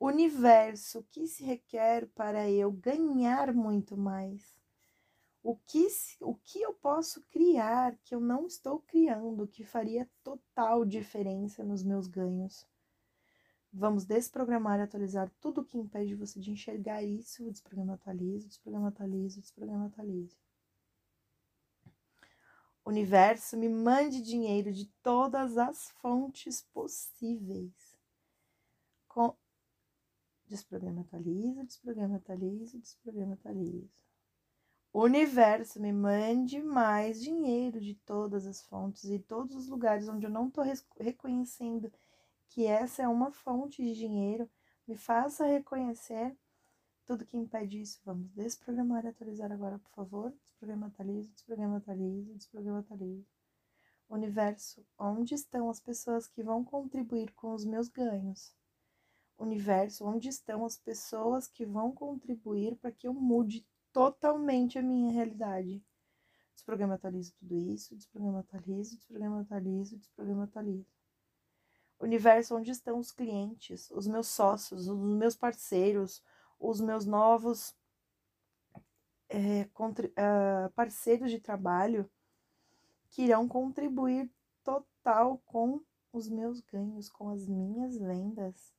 Universo, 0.00 0.98
o 0.98 1.04
que 1.04 1.28
se 1.28 1.44
requer 1.44 2.08
para 2.16 2.50
eu 2.50 2.72
ganhar 2.72 3.54
muito 3.54 3.96
mais? 3.96 4.57
O 5.42 5.56
que, 5.56 5.86
o 6.20 6.34
que 6.34 6.60
eu 6.60 6.74
posso 6.74 7.22
criar 7.28 7.96
que 8.04 8.14
eu 8.14 8.20
não 8.20 8.46
estou 8.46 8.80
criando, 8.80 9.46
que 9.46 9.64
faria 9.64 10.08
total 10.22 10.84
diferença 10.84 11.64
nos 11.64 11.82
meus 11.82 12.06
ganhos? 12.06 12.66
Vamos 13.72 14.04
desprogramar 14.04 14.80
e 14.80 14.82
atualizar 14.82 15.30
tudo 15.40 15.60
o 15.60 15.64
que 15.64 15.78
impede 15.78 16.14
você 16.14 16.40
de 16.40 16.50
enxergar 16.50 17.02
isso. 17.02 17.50
Desprograma, 17.50 17.94
atualiza, 17.94 18.48
desprograma, 18.48 18.88
atualiza, 18.88 19.40
desprograma. 19.40 19.92
Universo, 22.84 23.56
me 23.56 23.68
mande 23.68 24.22
dinheiro 24.22 24.72
de 24.72 24.86
todas 25.02 25.58
as 25.58 25.90
fontes 26.00 26.62
possíveis. 26.72 27.96
Com... 29.06 29.36
Desprograma, 30.46 31.02
atualiza, 31.02 31.62
desprograma, 31.64 32.18
desprograma. 32.18 33.38
Universo, 34.92 35.80
me 35.80 35.92
mande 35.92 36.62
mais 36.62 37.20
dinheiro 37.20 37.78
de 37.78 37.94
todas 37.94 38.46
as 38.46 38.62
fontes 38.62 39.04
e 39.04 39.18
todos 39.18 39.54
os 39.54 39.68
lugares 39.68 40.08
onde 40.08 40.24
eu 40.24 40.30
não 40.30 40.48
estou 40.48 40.64
reconhecendo 40.98 41.92
que 42.48 42.66
essa 42.66 43.02
é 43.02 43.08
uma 43.08 43.30
fonte 43.30 43.82
de 43.82 43.94
dinheiro. 43.94 44.48
Me 44.86 44.96
faça 44.96 45.44
reconhecer 45.44 46.34
tudo 47.04 47.26
que 47.26 47.36
impede 47.36 47.80
isso. 47.80 48.00
Vamos 48.04 48.30
desprogramar 48.32 49.04
e 49.04 49.08
atualizar 49.08 49.52
agora, 49.52 49.78
por 49.78 49.90
favor. 49.90 50.32
Desprograma, 50.50 50.86
atualiza, 50.86 51.30
desprograma, 51.32 51.76
atualiza, 51.76 52.34
desprograma, 52.34 52.78
atualiza. 52.80 53.26
Universo, 54.08 54.84
onde 54.98 55.34
estão 55.34 55.68
as 55.68 55.78
pessoas 55.78 56.26
que 56.26 56.42
vão 56.42 56.64
contribuir 56.64 57.30
com 57.34 57.52
os 57.52 57.64
meus 57.64 57.88
ganhos? 57.88 58.54
Universo, 59.38 60.06
onde 60.06 60.30
estão 60.30 60.64
as 60.64 60.78
pessoas 60.78 61.46
que 61.46 61.66
vão 61.66 61.92
contribuir 61.92 62.76
para 62.76 62.90
que 62.90 63.06
eu 63.06 63.12
mude 63.12 63.66
totalmente 63.92 64.78
a 64.78 64.82
minha 64.82 65.12
realidade? 65.12 65.82
Desprograma, 66.54 66.94
atualiza 66.94 67.32
tudo 67.38 67.56
isso, 67.56 67.94
desprograma, 67.94 68.40
atualiza, 68.40 68.96
desprograma, 68.96 69.40
atualiza, 69.40 69.96
desprograma, 69.96 70.44
atualiza 70.44 70.98
universo 72.00 72.56
onde 72.56 72.70
estão 72.70 72.98
os 72.98 73.10
clientes, 73.10 73.90
os 73.90 74.06
meus 74.06 74.28
sócios, 74.28 74.88
os 74.88 75.16
meus 75.16 75.36
parceiros, 75.36 76.22
os 76.58 76.80
meus 76.80 77.04
novos 77.04 77.74
é, 79.28 79.62
uh, 79.62 80.70
parceiros 80.74 81.30
de 81.30 81.40
trabalho 81.40 82.08
que 83.10 83.22
irão 83.22 83.48
contribuir 83.48 84.30
total 84.62 85.38
com 85.44 85.82
os 86.12 86.28
meus 86.28 86.60
ganhos, 86.60 87.08
com 87.08 87.28
as 87.30 87.46
minhas 87.46 87.98
vendas. 87.98 88.74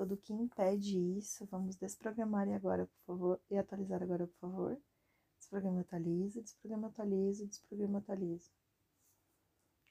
Tudo 0.00 0.16
que 0.16 0.32
impede 0.32 0.98
isso, 1.18 1.44
vamos 1.50 1.76
desprogramar 1.76 2.48
agora, 2.48 2.86
por 2.86 3.04
favor, 3.04 3.40
e 3.50 3.58
atualizar 3.58 4.02
agora, 4.02 4.26
por 4.26 4.38
favor. 4.38 4.80
Desprograma 5.38 5.82
atualiza, 5.82 6.40
desprograma 6.40 6.86
atualiza, 6.86 7.46
desprograma 7.46 7.98
atualiza. 7.98 8.50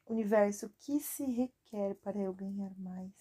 Universo, 0.07 0.65
o 0.65 0.69
que 0.79 0.99
se 0.99 1.25
requer 1.25 1.93
para 1.97 2.17
eu 2.17 2.33
ganhar 2.33 2.75
mais? 2.79 3.13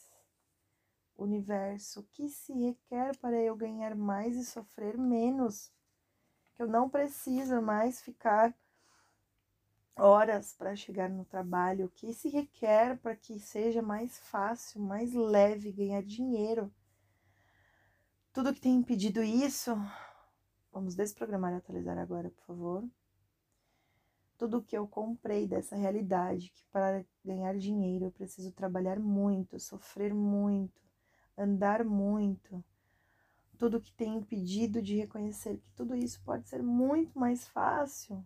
Universo, 1.15 2.01
o 2.01 2.05
que 2.05 2.31
se 2.31 2.55
requer 2.55 3.15
para 3.19 3.39
eu 3.39 3.55
ganhar 3.55 3.95
mais 3.95 4.35
e 4.35 4.47
sofrer 4.47 4.97
menos? 4.97 5.71
Que 6.55 6.63
eu 6.63 6.67
não 6.67 6.89
preciso 6.89 7.61
mais 7.61 8.01
ficar 8.01 8.57
horas 9.95 10.55
para 10.55 10.75
chegar 10.75 11.11
no 11.11 11.27
trabalho. 11.27 11.85
O 11.85 11.91
que 11.91 12.15
se 12.15 12.31
requer 12.31 12.97
para 12.97 13.15
que 13.15 13.39
seja 13.39 13.83
mais 13.83 14.19
fácil, 14.19 14.81
mais 14.81 15.13
leve 15.13 15.71
ganhar 15.71 16.03
dinheiro? 16.03 16.73
Tudo 18.33 18.55
que 18.55 18.61
tem 18.61 18.75
impedido 18.77 19.23
isso, 19.23 19.75
vamos 20.73 20.95
desprogramar 20.95 21.53
e 21.53 21.57
atualizar 21.57 21.99
agora, 21.99 22.31
por 22.31 22.45
favor 22.45 22.89
tudo 24.39 24.63
que 24.63 24.79
eu 24.79 24.87
comprei 24.87 25.49
dessa 25.49 25.75
realidade, 25.75 26.51
que 26.51 26.65
para 26.71 27.05
ganhar 27.25 27.59
dinheiro 27.59 28.05
eu 28.05 28.13
preciso 28.13 28.53
trabalhar 28.53 29.01
muito, 29.01 29.59
sofrer 29.59 30.15
muito, 30.15 30.81
andar 31.37 31.85
muito, 31.85 32.65
tudo 33.59 33.81
que 33.81 33.93
tem 33.93 34.17
impedido 34.17 34.81
de 34.81 34.97
reconhecer 34.97 35.59
que 35.59 35.73
tudo 35.73 35.97
isso 35.97 36.23
pode 36.23 36.49
ser 36.49 36.63
muito 36.63 37.19
mais 37.19 37.49
fácil. 37.49 38.25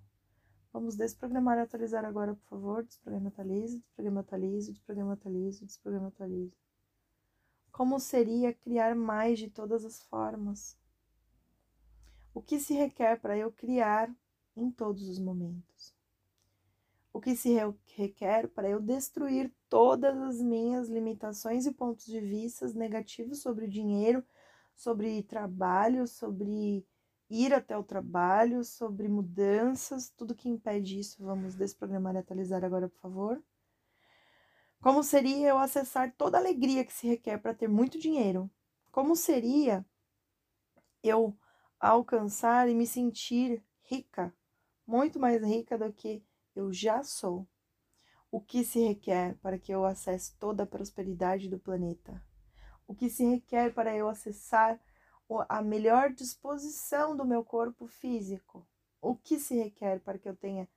Vamos 0.71 0.97
desprogramar 0.97 1.57
e 1.57 1.63
atualizar 1.63 2.05
agora, 2.05 2.35
por 2.35 2.45
favor. 2.49 2.85
Desprograma 2.85 3.29
atualiza, 3.29 3.79
desprograma 3.79 4.21
atualiza, 4.21 4.73
desprograma 4.73 5.13
atualiza, 5.15 5.65
desprograma 5.65 6.09
atualiza. 6.09 6.57
Como 7.73 7.99
seria 7.99 8.55
criar 8.55 8.95
mais 8.95 9.39
de 9.39 9.51
todas 9.51 9.85
as 9.85 10.03
formas? 10.05 10.79
O 12.33 12.41
que 12.41 12.61
se 12.61 12.75
requer 12.75 13.21
para 13.21 13.37
eu 13.37 13.51
criar 13.51 14.15
em 14.55 14.71
todos 14.71 15.09
os 15.09 15.19
momentos? 15.19 15.93
o 17.13 17.21
que 17.21 17.37
se 17.37 17.51
requer 17.95 18.49
para 18.49 18.69
eu 18.69 18.81
destruir 18.81 19.53
todas 19.69 20.17
as 20.17 20.41
minhas 20.41 20.89
limitações 20.89 21.67
e 21.67 21.73
pontos 21.73 22.07
de 22.07 22.21
vista 22.21 22.67
negativos 22.73 23.43
sobre 23.43 23.67
o 23.67 23.69
dinheiro, 23.69 24.25
sobre 24.75 25.23
trabalho, 25.23 26.07
sobre 26.07 26.87
ir 27.29 27.53
até 27.53 27.77
o 27.77 27.83
trabalho, 27.83 28.65
sobre 28.65 29.09
mudanças, 29.09 30.11
tudo 30.11 30.35
que 30.35 30.49
impede 30.49 30.99
isso. 30.99 31.23
Vamos 31.23 31.55
desprogramar 31.55 32.15
e 32.15 32.19
atualizar 32.19 32.65
agora, 32.65 32.89
por 32.89 32.99
favor. 32.99 33.43
Como 34.83 35.05
seria 35.05 35.51
eu 35.51 35.59
acessar 35.59 36.13
toda 36.19 36.37
a 36.37 36.41
alegria 36.41 36.85
que 36.85 36.93
se 36.93 37.07
requer 37.07 37.39
para 37.39 37.55
ter 37.55 37.69
muito 37.69 38.01
dinheiro? 38.01 38.51
Como 38.91 39.15
seria 39.15 39.87
eu 41.05 41.39
alcançar 41.79 42.69
e 42.69 42.75
me 42.75 42.85
sentir 42.85 43.65
rica, 43.85 44.35
muito 44.85 45.21
mais 45.21 45.41
rica 45.41 45.79
do 45.79 45.93
que 45.93 46.27
eu 46.53 46.73
já 46.73 47.05
sou. 47.05 47.47
O 48.29 48.41
que 48.41 48.65
se 48.65 48.81
requer 48.81 49.37
para 49.37 49.57
que 49.57 49.73
eu 49.73 49.85
acesse 49.85 50.37
toda 50.37 50.65
a 50.65 50.67
prosperidade 50.67 51.49
do 51.49 51.61
planeta? 51.61 52.21
O 52.85 52.93
que 52.93 53.09
se 53.09 53.25
requer 53.25 53.73
para 53.73 53.95
eu 53.95 54.09
acessar 54.09 54.81
a 55.49 55.63
melhor 55.63 56.13
disposição 56.13 57.17
do 57.17 57.25
meu 57.25 57.45
corpo 57.45 57.87
físico? 57.87 58.67
O 59.01 59.15
que 59.15 59.39
se 59.39 59.55
requer 59.55 60.01
para 60.01 60.19
que 60.19 60.29
eu 60.29 60.35
tenha 60.35 60.69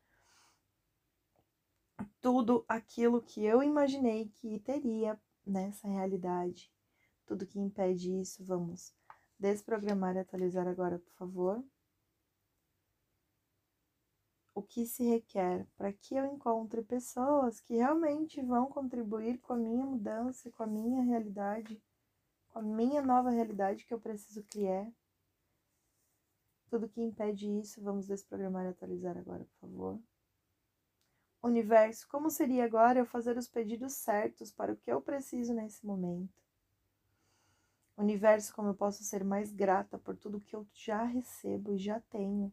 tudo 2.21 2.65
aquilo 2.67 3.21
que 3.21 3.43
eu 3.43 3.63
imaginei 3.63 4.29
que 4.29 4.59
teria 4.59 5.19
nessa 5.45 5.87
realidade? 5.87 6.71
Tudo 7.25 7.45
que 7.45 7.59
impede 7.59 8.11
isso, 8.19 8.43
vamos 8.45 8.93
desprogramar 9.39 10.15
e 10.15 10.19
atualizar 10.19 10.67
agora, 10.67 10.99
por 10.99 11.13
favor 11.13 11.63
o 14.55 14.63
que 14.63 14.85
se 14.85 15.03
requer 15.03 15.67
para 15.75 15.91
que 15.91 16.15
eu 16.15 16.25
encontre 16.25 16.81
pessoas 16.81 17.59
que 17.59 17.75
realmente 17.75 18.41
vão 18.41 18.67
contribuir 18.67 19.37
com 19.39 19.51
a 19.51 19.57
minha 19.57 19.85
mudança, 19.85 20.49
com 20.51 20.63
a 20.63 20.67
minha 20.67 21.03
realidade, 21.03 21.83
com 22.47 22.59
a 22.59 22.61
minha 22.61 23.01
nova 23.01 23.29
realidade 23.29 23.85
que 23.85 23.93
eu 23.93 23.99
preciso 23.99 24.41
criar. 24.43 24.89
Tudo 26.69 26.87
que 26.87 27.01
impede 27.01 27.47
isso, 27.59 27.81
vamos 27.81 28.07
desprogramar 28.07 28.65
e 28.65 28.69
atualizar 28.69 29.17
agora, 29.17 29.43
por 29.43 29.59
favor. 29.59 29.99
Universo, 31.45 32.07
como 32.07 32.31
seria 32.31 32.65
agora 32.65 32.97
eu 32.97 33.05
fazer 33.05 33.37
os 33.37 33.47
pedidos 33.47 33.93
certos 33.93 34.51
para 34.51 34.73
o 34.73 34.75
que 34.75 34.91
eu 34.91 34.99
preciso 34.99 35.53
nesse 35.53 35.85
momento? 35.85 36.33
Universo, 37.95 38.51
como 38.55 38.69
eu 38.69 38.73
posso 38.73 39.03
ser 39.03 39.23
mais 39.23 39.53
grata 39.53 39.99
por 39.99 40.17
tudo 40.17 40.39
que 40.39 40.55
eu 40.55 40.65
já 40.73 41.03
recebo 41.03 41.75
e 41.75 41.77
já 41.77 41.99
tenho 42.09 42.51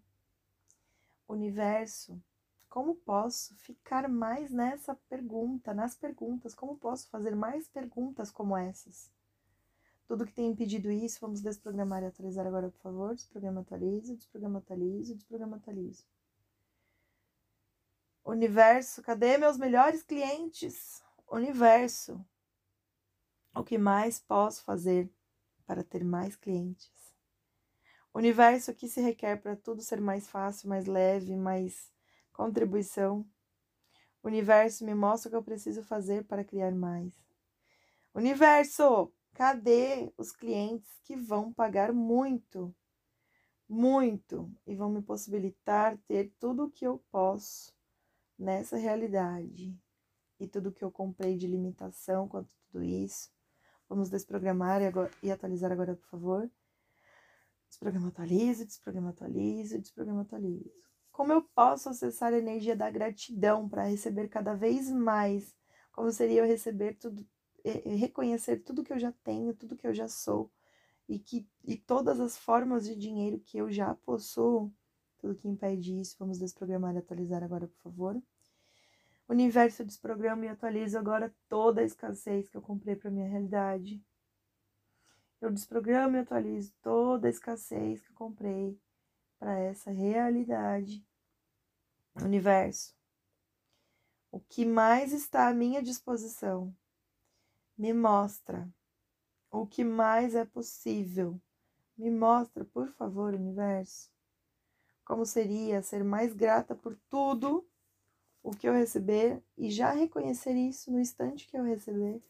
universo, 1.27 2.23
como 2.69 2.95
posso 2.95 3.57
ficar 3.57 4.11
mais 4.11 4.53
nessa 4.53 4.95
pergunta, 5.09 5.73
nas 5.73 5.95
perguntas, 5.95 6.55
como 6.55 6.77
posso 6.77 7.09
fazer 7.09 7.35
mais 7.35 7.67
perguntas 7.67 8.31
como 8.31 8.55
essas? 8.55 9.11
Tudo 10.07 10.27
que 10.27 10.35
tem 10.35 10.51
impedido 10.51 10.91
isso, 10.91 11.19
vamos 11.19 11.41
desprogramar 11.41 12.03
e 12.03 12.07
atualizar 12.09 12.47
agora, 12.47 12.69
por 12.69 12.81
favor. 12.81 13.15
Desprograma, 13.15 13.63
atualiza, 13.63 14.15
desprograma, 14.15 14.59
atualiza, 14.59 15.15
desprograma, 15.15 15.57
atualiza. 15.57 16.05
Universo, 18.25 19.03
cadê 19.03 19.37
meus 19.37 19.57
melhores 19.57 20.03
clientes? 20.03 21.03
Universo, 21.31 22.25
o 23.55 23.65
que 23.65 23.77
mais 23.79 24.19
posso 24.19 24.63
fazer 24.65 25.11
para 25.67 25.83
ter 25.83 26.05
mais 26.05 26.37
clientes? 26.37 26.91
Universo, 28.15 28.71
o 28.71 28.75
que 28.75 28.89
se 28.89 29.01
requer 29.01 29.41
para 29.41 29.57
tudo 29.57 29.83
ser 29.83 30.01
mais 30.01 30.29
fácil, 30.29 30.69
mais 30.69 30.87
leve, 30.87 31.37
mais 31.37 31.91
contribuição? 32.33 33.27
Universo, 34.23 34.85
me 34.85 34.95
mostra 34.95 35.29
o 35.29 35.31
que 35.31 35.37
eu 35.37 35.43
preciso 35.43 35.83
fazer 35.83 36.25
para 36.25 36.45
criar 36.45 36.73
mais. 36.73 37.13
Universo, 38.15 39.13
Cadê 39.35 40.13
os 40.19 40.31
clientes 40.31 41.01
que 41.05 41.17
vão 41.17 41.53
pagar 41.53 41.91
muito, 41.91 42.75
muito 43.67 44.55
e 44.67 44.77
vão 44.77 44.91
me 44.91 45.01
possibilitar 45.01 45.97
ter 46.07 46.31
tudo 46.39 46.65
o 46.65 46.71
que 46.71 46.87
eu 46.87 47.03
posso 47.11 47.75
nessa 48.43 48.77
realidade 48.77 49.79
e 50.39 50.47
tudo 50.47 50.73
que 50.73 50.85
eu 50.85 50.91
comprei 50.91 51.37
de 51.37 51.47
limitação 51.47 52.29
quanto 52.29 52.55
tudo 52.67 52.83
isso? 52.83 53.31
Vamos 53.89 54.11
desprogramar 54.11 54.83
e, 54.83 54.87
agora, 54.87 55.11
e 55.23 55.31
atualizar 55.31 55.71
agora, 55.71 55.95
por 55.95 56.07
favor. 56.09 56.51
Desprograma, 57.69 58.09
atualiza, 58.09 58.67
desprograma, 58.67 59.11
atualiza, 59.11 59.79
desprograma, 59.79 60.23
atualiza. 60.23 60.71
Como 61.11 61.33
eu 61.33 61.43
posso 61.55 61.89
acessar 61.89 62.33
a 62.33 62.39
energia 62.39 62.75
da 62.75 62.91
gratidão 62.91 63.69
para 63.69 63.85
receber 63.85 64.29
cada 64.29 64.55
vez 64.55 64.91
mais? 64.91 65.55
Como 65.93 66.11
seria 66.11 66.41
eu 66.41 66.47
receber 66.47 66.95
tudo, 66.95 67.27
reconhecer 67.65 68.59
tudo 68.59 68.83
que 68.83 68.93
eu 68.93 68.99
já 68.99 69.13
tenho, 69.23 69.55
tudo 69.55 69.77
que 69.77 69.87
eu 69.87 69.95
já 69.95 70.09
sou 70.09 70.51
e 71.09 71.19
que 71.19 71.47
e 71.65 71.77
todas 71.77 72.19
as 72.19 72.37
formas 72.37 72.87
de 72.87 72.97
dinheiro 72.97 73.39
que 73.41 73.59
eu 73.59 73.71
já 73.71 73.95
possuo, 73.95 74.73
tudo 75.23 75.37
que 75.37 75.49
impede 75.49 76.01
isso, 76.01 76.17
vamos 76.19 76.37
desprogramar 76.37 76.97
e 76.97 76.99
atualizar 76.99 77.45
agora, 77.45 77.69
por 77.69 77.79
favor. 77.79 78.23
Universo 79.29 79.85
desprograma 79.85 80.45
e 80.45 80.49
atualiza 80.49 80.99
agora 80.99 81.33
toda 81.49 81.81
a 81.81 81.85
escassez 81.85 82.49
que 82.49 82.57
eu 82.57 82.61
comprei 82.61 82.97
para 82.97 83.09
minha 83.11 83.29
realidade. 83.29 84.05
Eu 85.41 85.53
desprogramo 85.53 86.17
e 86.17 86.21
atualizo 86.21 86.75
toda 86.83 87.29
a 87.29 87.31
escassez 87.31 88.01
que 88.01 88.11
eu 88.11 88.17
comprei 88.17 88.77
para 89.39 89.57
essa 89.59 89.93
realidade. 89.93 91.07
Universo, 92.17 92.95
o 94.31 94.41
que 94.41 94.67
mais 94.67 95.13
está 95.13 95.49
à 95.49 95.55
minha 95.55 95.81
disposição 95.83 96.75
me 97.79 97.93
mostra 97.93 98.69
o 99.51 99.67
que 99.67 99.85
mais 99.85 100.35
é 100.35 100.45
possível. 100.45 101.41
Me 101.97 102.11
mostra, 102.11 102.65
por 102.65 102.89
favor, 102.89 103.35
universo, 103.35 104.12
como 105.05 105.27
seria 105.27 105.83
ser 105.83 106.05
mais 106.05 106.33
grata 106.33 106.75
por 106.75 106.97
tudo 107.09 107.67
o 108.43 108.51
que 108.51 108.69
eu 108.69 108.73
receber 108.73 109.43
e 109.57 109.71
já 109.71 109.93
reconhecer 109.93 110.55
isso 110.55 110.91
no 110.91 111.01
instante 111.01 111.47
que 111.47 111.57
eu 111.57 111.65
receber. 111.65 112.21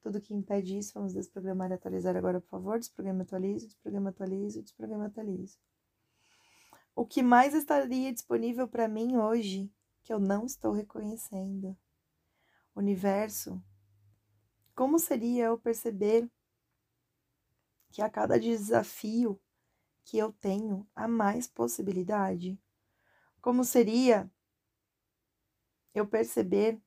Tudo 0.00 0.20
que 0.20 0.32
impede 0.32 0.78
isso, 0.78 0.94
vamos 0.94 1.12
desprogramar 1.12 1.70
e 1.70 1.74
atualizar 1.74 2.16
agora, 2.16 2.40
por 2.40 2.48
favor. 2.48 2.78
Desprograma, 2.78 3.22
atualize, 3.22 3.66
desprograma, 3.66 4.10
atualize, 4.10 4.62
desprograma, 4.62 5.06
atualize. 5.06 5.58
O 6.94 7.04
que 7.04 7.22
mais 7.22 7.54
estaria 7.54 8.12
disponível 8.12 8.66
para 8.66 8.88
mim 8.88 9.16
hoje 9.16 9.70
que 10.02 10.12
eu 10.12 10.18
não 10.18 10.46
estou 10.46 10.72
reconhecendo? 10.72 11.76
Universo, 12.74 13.62
como 14.74 14.98
seria 14.98 15.46
eu 15.46 15.58
perceber 15.58 16.30
que 17.90 18.00
a 18.00 18.08
cada 18.08 18.38
desafio 18.38 19.38
que 20.10 20.18
eu 20.18 20.32
tenho 20.32 20.84
há 20.92 21.06
mais 21.06 21.46
possibilidade? 21.46 22.60
Como 23.40 23.62
seria 23.62 24.28
eu 25.94 26.04
perceber 26.04 26.82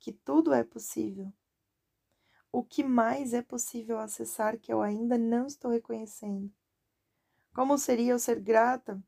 que 0.00 0.12
tudo 0.12 0.52
é 0.52 0.64
possível? 0.64 1.32
O 2.50 2.64
que 2.64 2.82
mais 2.82 3.32
é 3.32 3.40
possível 3.42 4.00
acessar 4.00 4.58
que 4.58 4.72
eu 4.72 4.82
ainda 4.82 5.16
não 5.16 5.46
estou 5.46 5.70
reconhecendo? 5.70 6.52
Como 7.54 7.78
seria 7.78 8.10
eu 8.10 8.18
ser 8.18 8.40
grata 8.40 9.00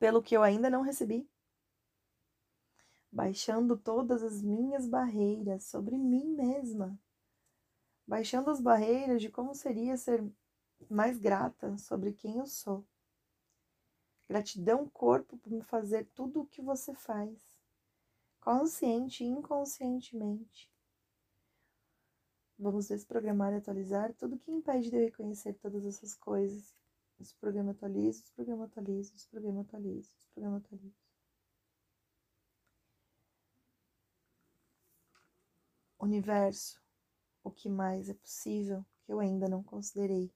pelo 0.00 0.20
que 0.20 0.36
eu 0.36 0.42
ainda 0.42 0.68
não 0.68 0.82
recebi? 0.82 1.30
baixando 3.12 3.76
todas 3.76 4.22
as 4.22 4.42
minhas 4.42 4.88
barreiras 4.88 5.64
sobre 5.64 5.98
mim 5.98 6.34
mesma, 6.34 6.98
baixando 8.06 8.48
as 8.48 8.58
barreiras 8.58 9.20
de 9.20 9.28
como 9.28 9.54
seria 9.54 9.98
ser 9.98 10.24
mais 10.90 11.18
grata 11.18 11.76
sobre 11.78 12.12
quem 12.12 12.38
eu 12.38 12.46
sou. 12.46 12.84
Gratidão, 14.28 14.88
corpo, 14.88 15.36
por 15.36 15.52
me 15.52 15.62
fazer 15.62 16.06
tudo 16.14 16.42
o 16.42 16.46
que 16.46 16.62
você 16.62 16.94
faz, 16.94 17.38
consciente 18.40 19.24
e 19.24 19.26
inconscientemente. 19.26 20.70
Vamos 22.58 22.88
desprogramar 22.88 23.52
e 23.52 23.56
atualizar 23.56 24.14
tudo 24.14 24.38
que 24.38 24.50
impede 24.50 24.88
de 24.88 24.96
eu 24.96 25.00
reconhecer 25.00 25.54
todas 25.54 25.84
essas 25.84 26.14
coisas. 26.14 26.74
Desprograma, 27.18 27.72
atualiza, 27.72 28.20
desprograma, 28.20 28.64
atualiza, 28.64 29.12
desprograma, 29.14 29.60
atualiza, 29.62 30.10
desprograma, 30.16 30.56
atualiza. 30.58 30.96
Universo, 35.98 36.80
o 37.44 37.50
que 37.50 37.68
mais 37.68 38.08
é 38.08 38.14
possível 38.14 38.84
que 39.04 39.12
eu 39.12 39.20
ainda 39.20 39.48
não 39.48 39.62
considerei? 39.62 40.32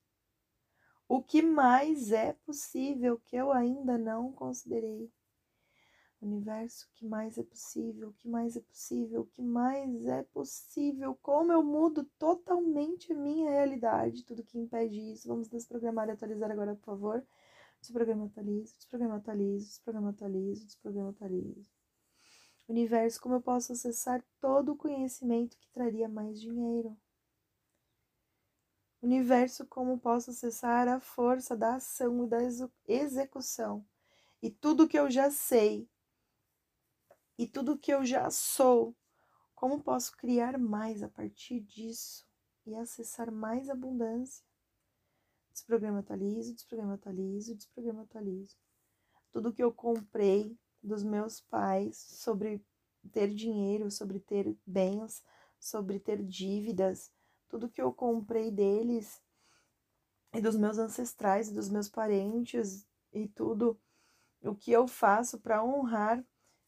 O 1.09 1.23
que 1.23 1.41
mais 1.41 2.11
é 2.11 2.33
possível 2.33 3.19
que 3.19 3.37
eu 3.37 3.53
ainda 3.53 3.97
não 3.97 4.33
considerei? 4.33 5.09
Universo, 6.21 6.87
o 6.87 6.99
que 6.99 7.07
mais 7.07 7.39
é 7.39 7.45
possível? 7.45 8.09
O 8.09 8.13
que 8.15 8.29
mais 8.29 8.57
é 8.57 8.61
possível? 8.61 9.21
O 9.21 9.27
que 9.27 9.41
mais 9.41 10.07
é 10.07 10.25
possível? 10.25 11.17
Como 11.23 11.53
eu 11.53 11.63
mudo 11.63 12.03
totalmente 12.19 13.13
a 13.13 13.17
minha 13.17 13.49
realidade? 13.51 14.25
Tudo 14.25 14.43
que 14.43 14.59
impede 14.59 15.13
isso. 15.13 15.29
Vamos 15.29 15.47
desprogramar 15.49 16.09
e 16.09 16.13
atualizar 16.13 16.51
agora, 16.51 16.75
por 16.75 16.85
favor. 16.87 17.25
Desprograma, 17.81 18.25
atualiza, 18.27 18.75
desprograma, 18.75 19.17
atualiza, 19.17 19.67
desprograma, 19.67 20.11
atualiza, 20.11 20.65
desprograma, 20.65 21.11
atualiza. 21.11 21.71
Universo, 22.69 23.21
como 23.21 23.37
eu 23.37 23.41
posso 23.41 23.73
acessar 23.73 24.25
todo 24.41 24.73
o 24.73 24.77
conhecimento 24.77 25.57
que 25.57 25.71
traria 25.71 26.09
mais 26.09 26.41
dinheiro? 26.41 26.97
Universo, 29.07 29.65
como 29.67 30.01
posso 30.01 30.31
acessar 30.31 30.89
a 30.89 30.99
força 30.99 31.57
da 31.57 31.77
ação 31.77 32.25
e 32.25 32.29
da 32.29 32.39
execução? 32.89 33.87
E 34.43 34.51
tudo 34.51 34.89
que 34.89 34.99
eu 34.99 35.09
já 35.09 35.31
sei, 35.31 35.89
e 37.39 37.47
tudo 37.47 37.79
que 37.79 37.93
eu 37.93 38.05
já 38.05 38.29
sou, 38.31 38.97
como 39.55 39.81
posso 39.81 40.17
criar 40.17 40.59
mais 40.59 41.05
a 41.05 41.09
partir 41.09 41.61
disso 41.61 42.27
e 42.67 42.75
acessar 42.75 43.31
mais 43.31 43.71
abundância? 43.71 44.45
Desprograma 45.53 46.01
atualizo, 46.01 46.53
desprograma 46.53 46.95
atualizo, 46.95 47.55
desprograma 47.55 48.03
atualizo. 48.03 48.57
Tudo 49.31 49.53
que 49.53 49.63
eu 49.63 49.73
comprei, 49.73 50.59
dos 50.83 51.05
meus 51.05 51.41
pais 51.41 51.97
sobre 51.97 52.61
ter 53.13 53.33
dinheiro, 53.33 53.89
sobre 53.91 54.19
ter 54.19 54.57
bens, 54.67 55.23
sobre 55.59 56.01
ter 56.01 56.23
dívidas, 56.23 57.13
tudo 57.49 57.69
que 57.69 57.81
eu 57.81 57.93
comprei 57.93 58.51
deles 58.51 59.23
e 60.33 60.41
dos 60.41 60.57
meus 60.57 60.79
ancestrais, 60.79 61.51
dos 61.51 61.69
meus 61.69 61.89
parentes 61.89 62.87
e 63.13 63.29
tudo 63.29 63.79
o 64.43 64.55
que 64.55 64.71
eu 64.71 64.87
faço 64.87 65.39
para 65.41 65.65
honrar 65.65 66.25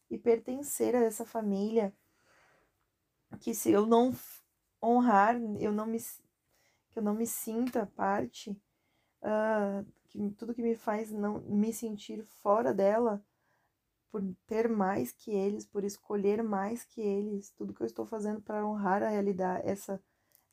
e 0.09 0.17
pertencer 0.17 0.95
a 0.95 1.03
essa 1.03 1.25
família, 1.25 1.93
que 3.39 3.53
se 3.53 3.71
eu 3.71 3.85
não 3.85 4.13
honrar, 4.81 5.39
eu 5.59 5.71
não 5.71 5.85
me 5.85 5.99
que 6.89 6.97
eu 6.97 7.03
não 7.03 7.13
me 7.13 7.27
sinta 7.27 7.85
parte, 7.85 8.49
uh, 9.21 9.85
que 10.07 10.31
tudo 10.31 10.55
que 10.55 10.63
me 10.63 10.75
faz 10.75 11.11
não 11.11 11.39
me 11.41 11.71
sentir 11.71 12.23
fora 12.23 12.73
dela, 12.73 13.23
por 14.11 14.23
ter 14.47 14.67
mais 14.67 15.11
que 15.11 15.29
eles, 15.29 15.67
por 15.67 15.83
escolher 15.83 16.41
mais 16.41 16.83
que 16.83 16.99
eles, 16.99 17.51
tudo 17.51 17.75
que 17.75 17.81
eu 17.81 17.85
estou 17.85 18.07
fazendo 18.07 18.41
para 18.41 18.65
honrar 18.65 19.03
a 19.03 19.09
realidade, 19.09 19.67
essa 19.69 20.01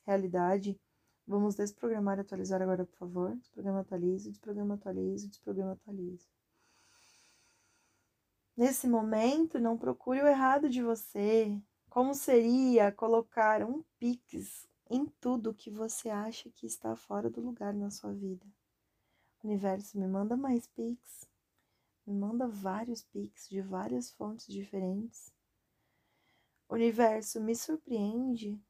realidade. 0.06 0.78
Vamos 1.26 1.54
desprogramar 1.54 2.18
e 2.18 2.20
atualizar 2.20 2.62
agora, 2.62 2.84
por 2.84 2.96
favor. 2.96 3.36
Desprograma, 3.36 3.80
atualize, 3.80 4.30
desprograma, 4.30 4.74
atualize, 4.74 5.28
desprograma, 5.28 5.72
atualize. 5.72 6.26
Nesse 8.56 8.86
momento, 8.86 9.58
não 9.58 9.76
procure 9.76 10.22
o 10.22 10.26
errado 10.26 10.68
de 10.68 10.82
você. 10.82 11.60
Como 11.90 12.14
seria 12.14 12.92
colocar 12.92 13.62
um 13.62 13.82
pix 13.98 14.68
em 14.88 15.06
tudo 15.20 15.52
que 15.52 15.70
você 15.70 16.08
acha 16.08 16.50
que 16.50 16.66
está 16.66 16.94
fora 16.94 17.28
do 17.28 17.40
lugar 17.40 17.74
na 17.74 17.90
sua 17.90 18.12
vida? 18.12 18.46
Universo, 19.42 19.98
me 19.98 20.06
manda 20.06 20.36
mais 20.36 20.66
pix 20.68 21.26
me 22.06 22.14
manda 22.14 22.46
vários 22.46 23.02
pics 23.02 23.48
de 23.48 23.60
várias 23.60 24.12
fontes 24.12 24.46
diferentes. 24.46 25.34
Universo 26.68 27.40
me 27.40 27.54
surpreende 27.54 28.60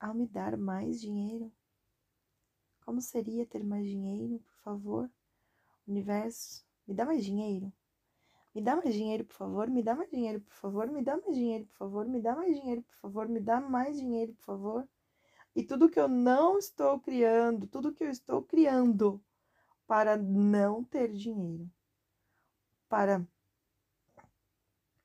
ao 0.00 0.14
me 0.14 0.26
dar 0.26 0.56
mais 0.56 1.00
dinheiro? 1.00 1.52
Como 2.84 3.00
seria 3.00 3.46
ter 3.46 3.62
mais 3.64 3.86
dinheiro, 3.86 4.38
por 4.40 4.56
favor? 4.62 5.10
Universo, 5.86 6.64
me 6.86 6.94
dá 6.94 7.04
mais 7.04 7.24
dinheiro. 7.24 7.72
Me 8.54 8.62
dá 8.62 8.76
mais 8.76 8.94
dinheiro, 8.94 9.24
por 9.24 9.34
favor. 9.34 9.68
Me 9.68 9.82
dá 9.82 9.94
mais 9.94 10.10
dinheiro, 10.10 10.40
por 10.40 10.54
favor. 10.54 10.88
Me 10.90 11.02
dá 11.02 11.16
mais 11.16 11.34
dinheiro, 11.36 11.64
por 11.66 11.76
favor. 11.76 12.08
Me 12.08 12.20
dá 12.20 12.34
mais 12.34 12.54
dinheiro, 12.54 12.82
por 12.82 12.94
favor. 12.96 13.28
Me 13.28 13.40
dá 13.40 13.60
mais 13.60 13.96
dinheiro, 13.96 14.32
por 14.34 14.42
favor. 14.44 14.88
E 15.54 15.62
tudo 15.62 15.88
que 15.88 15.98
eu 15.98 16.08
não 16.08 16.58
estou 16.58 17.00
criando, 17.00 17.66
tudo 17.66 17.92
que 17.92 18.04
eu 18.04 18.10
estou 18.10 18.42
criando 18.42 19.22
para 19.86 20.16
não 20.16 20.84
ter 20.84 21.12
dinheiro, 21.12 21.68
para 22.88 23.26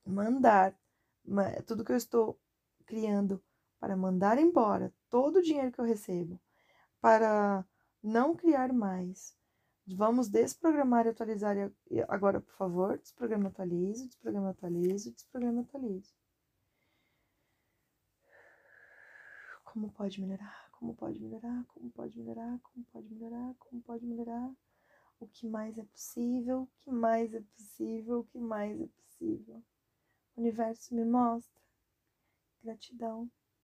mandar, 0.06 0.78
tudo 1.66 1.84
que 1.84 1.92
eu 1.92 1.96
estou 1.96 2.38
criando 2.84 3.42
para 3.78 3.96
mandar 3.96 4.38
embora 4.38 4.92
todo 5.10 5.36
o 5.36 5.42
dinheiro 5.42 5.72
que 5.72 5.80
eu 5.80 5.84
recebo, 5.84 6.40
para 7.00 7.64
não 8.02 8.34
criar 8.34 8.72
mais. 8.72 9.36
Vamos 9.86 10.28
desprogramar 10.28 11.06
e 11.06 11.10
atualizar 11.10 11.56
agora, 12.08 12.40
por 12.40 12.54
favor. 12.54 12.98
Desprograma, 12.98 13.48
atualizo, 13.48 14.06
desprograma, 14.06 14.50
atualizo, 14.50 15.12
desprograma, 15.12 15.60
atualizo. 15.60 16.14
Como 19.64 19.90
pode 19.90 20.20
melhorar? 20.20 20.70
Como 20.72 20.94
pode 20.94 21.20
melhorar? 21.20 21.64
Como 21.66 21.90
pode 21.90 22.18
melhorar? 22.18 22.60
Como 22.60 22.84
pode 22.84 23.12
melhorar? 23.12 23.54
Como 23.58 23.82
pode 23.82 24.06
melhorar? 24.06 24.54
O 25.18 25.26
que 25.26 25.46
mais 25.46 25.76
é 25.78 25.84
possível? 25.84 26.62
O 26.62 26.68
que 26.84 26.90
mais 26.90 27.34
é 27.34 27.40
possível? 27.40 28.20
O 28.20 28.24
que 28.24 28.38
mais 28.38 28.80
é 28.80 28.86
possível? 28.86 29.62
O 30.36 30.40
universo 30.40 30.94
me 30.94 31.04
mostra. 31.04 31.62
Gratidão. 32.62 33.30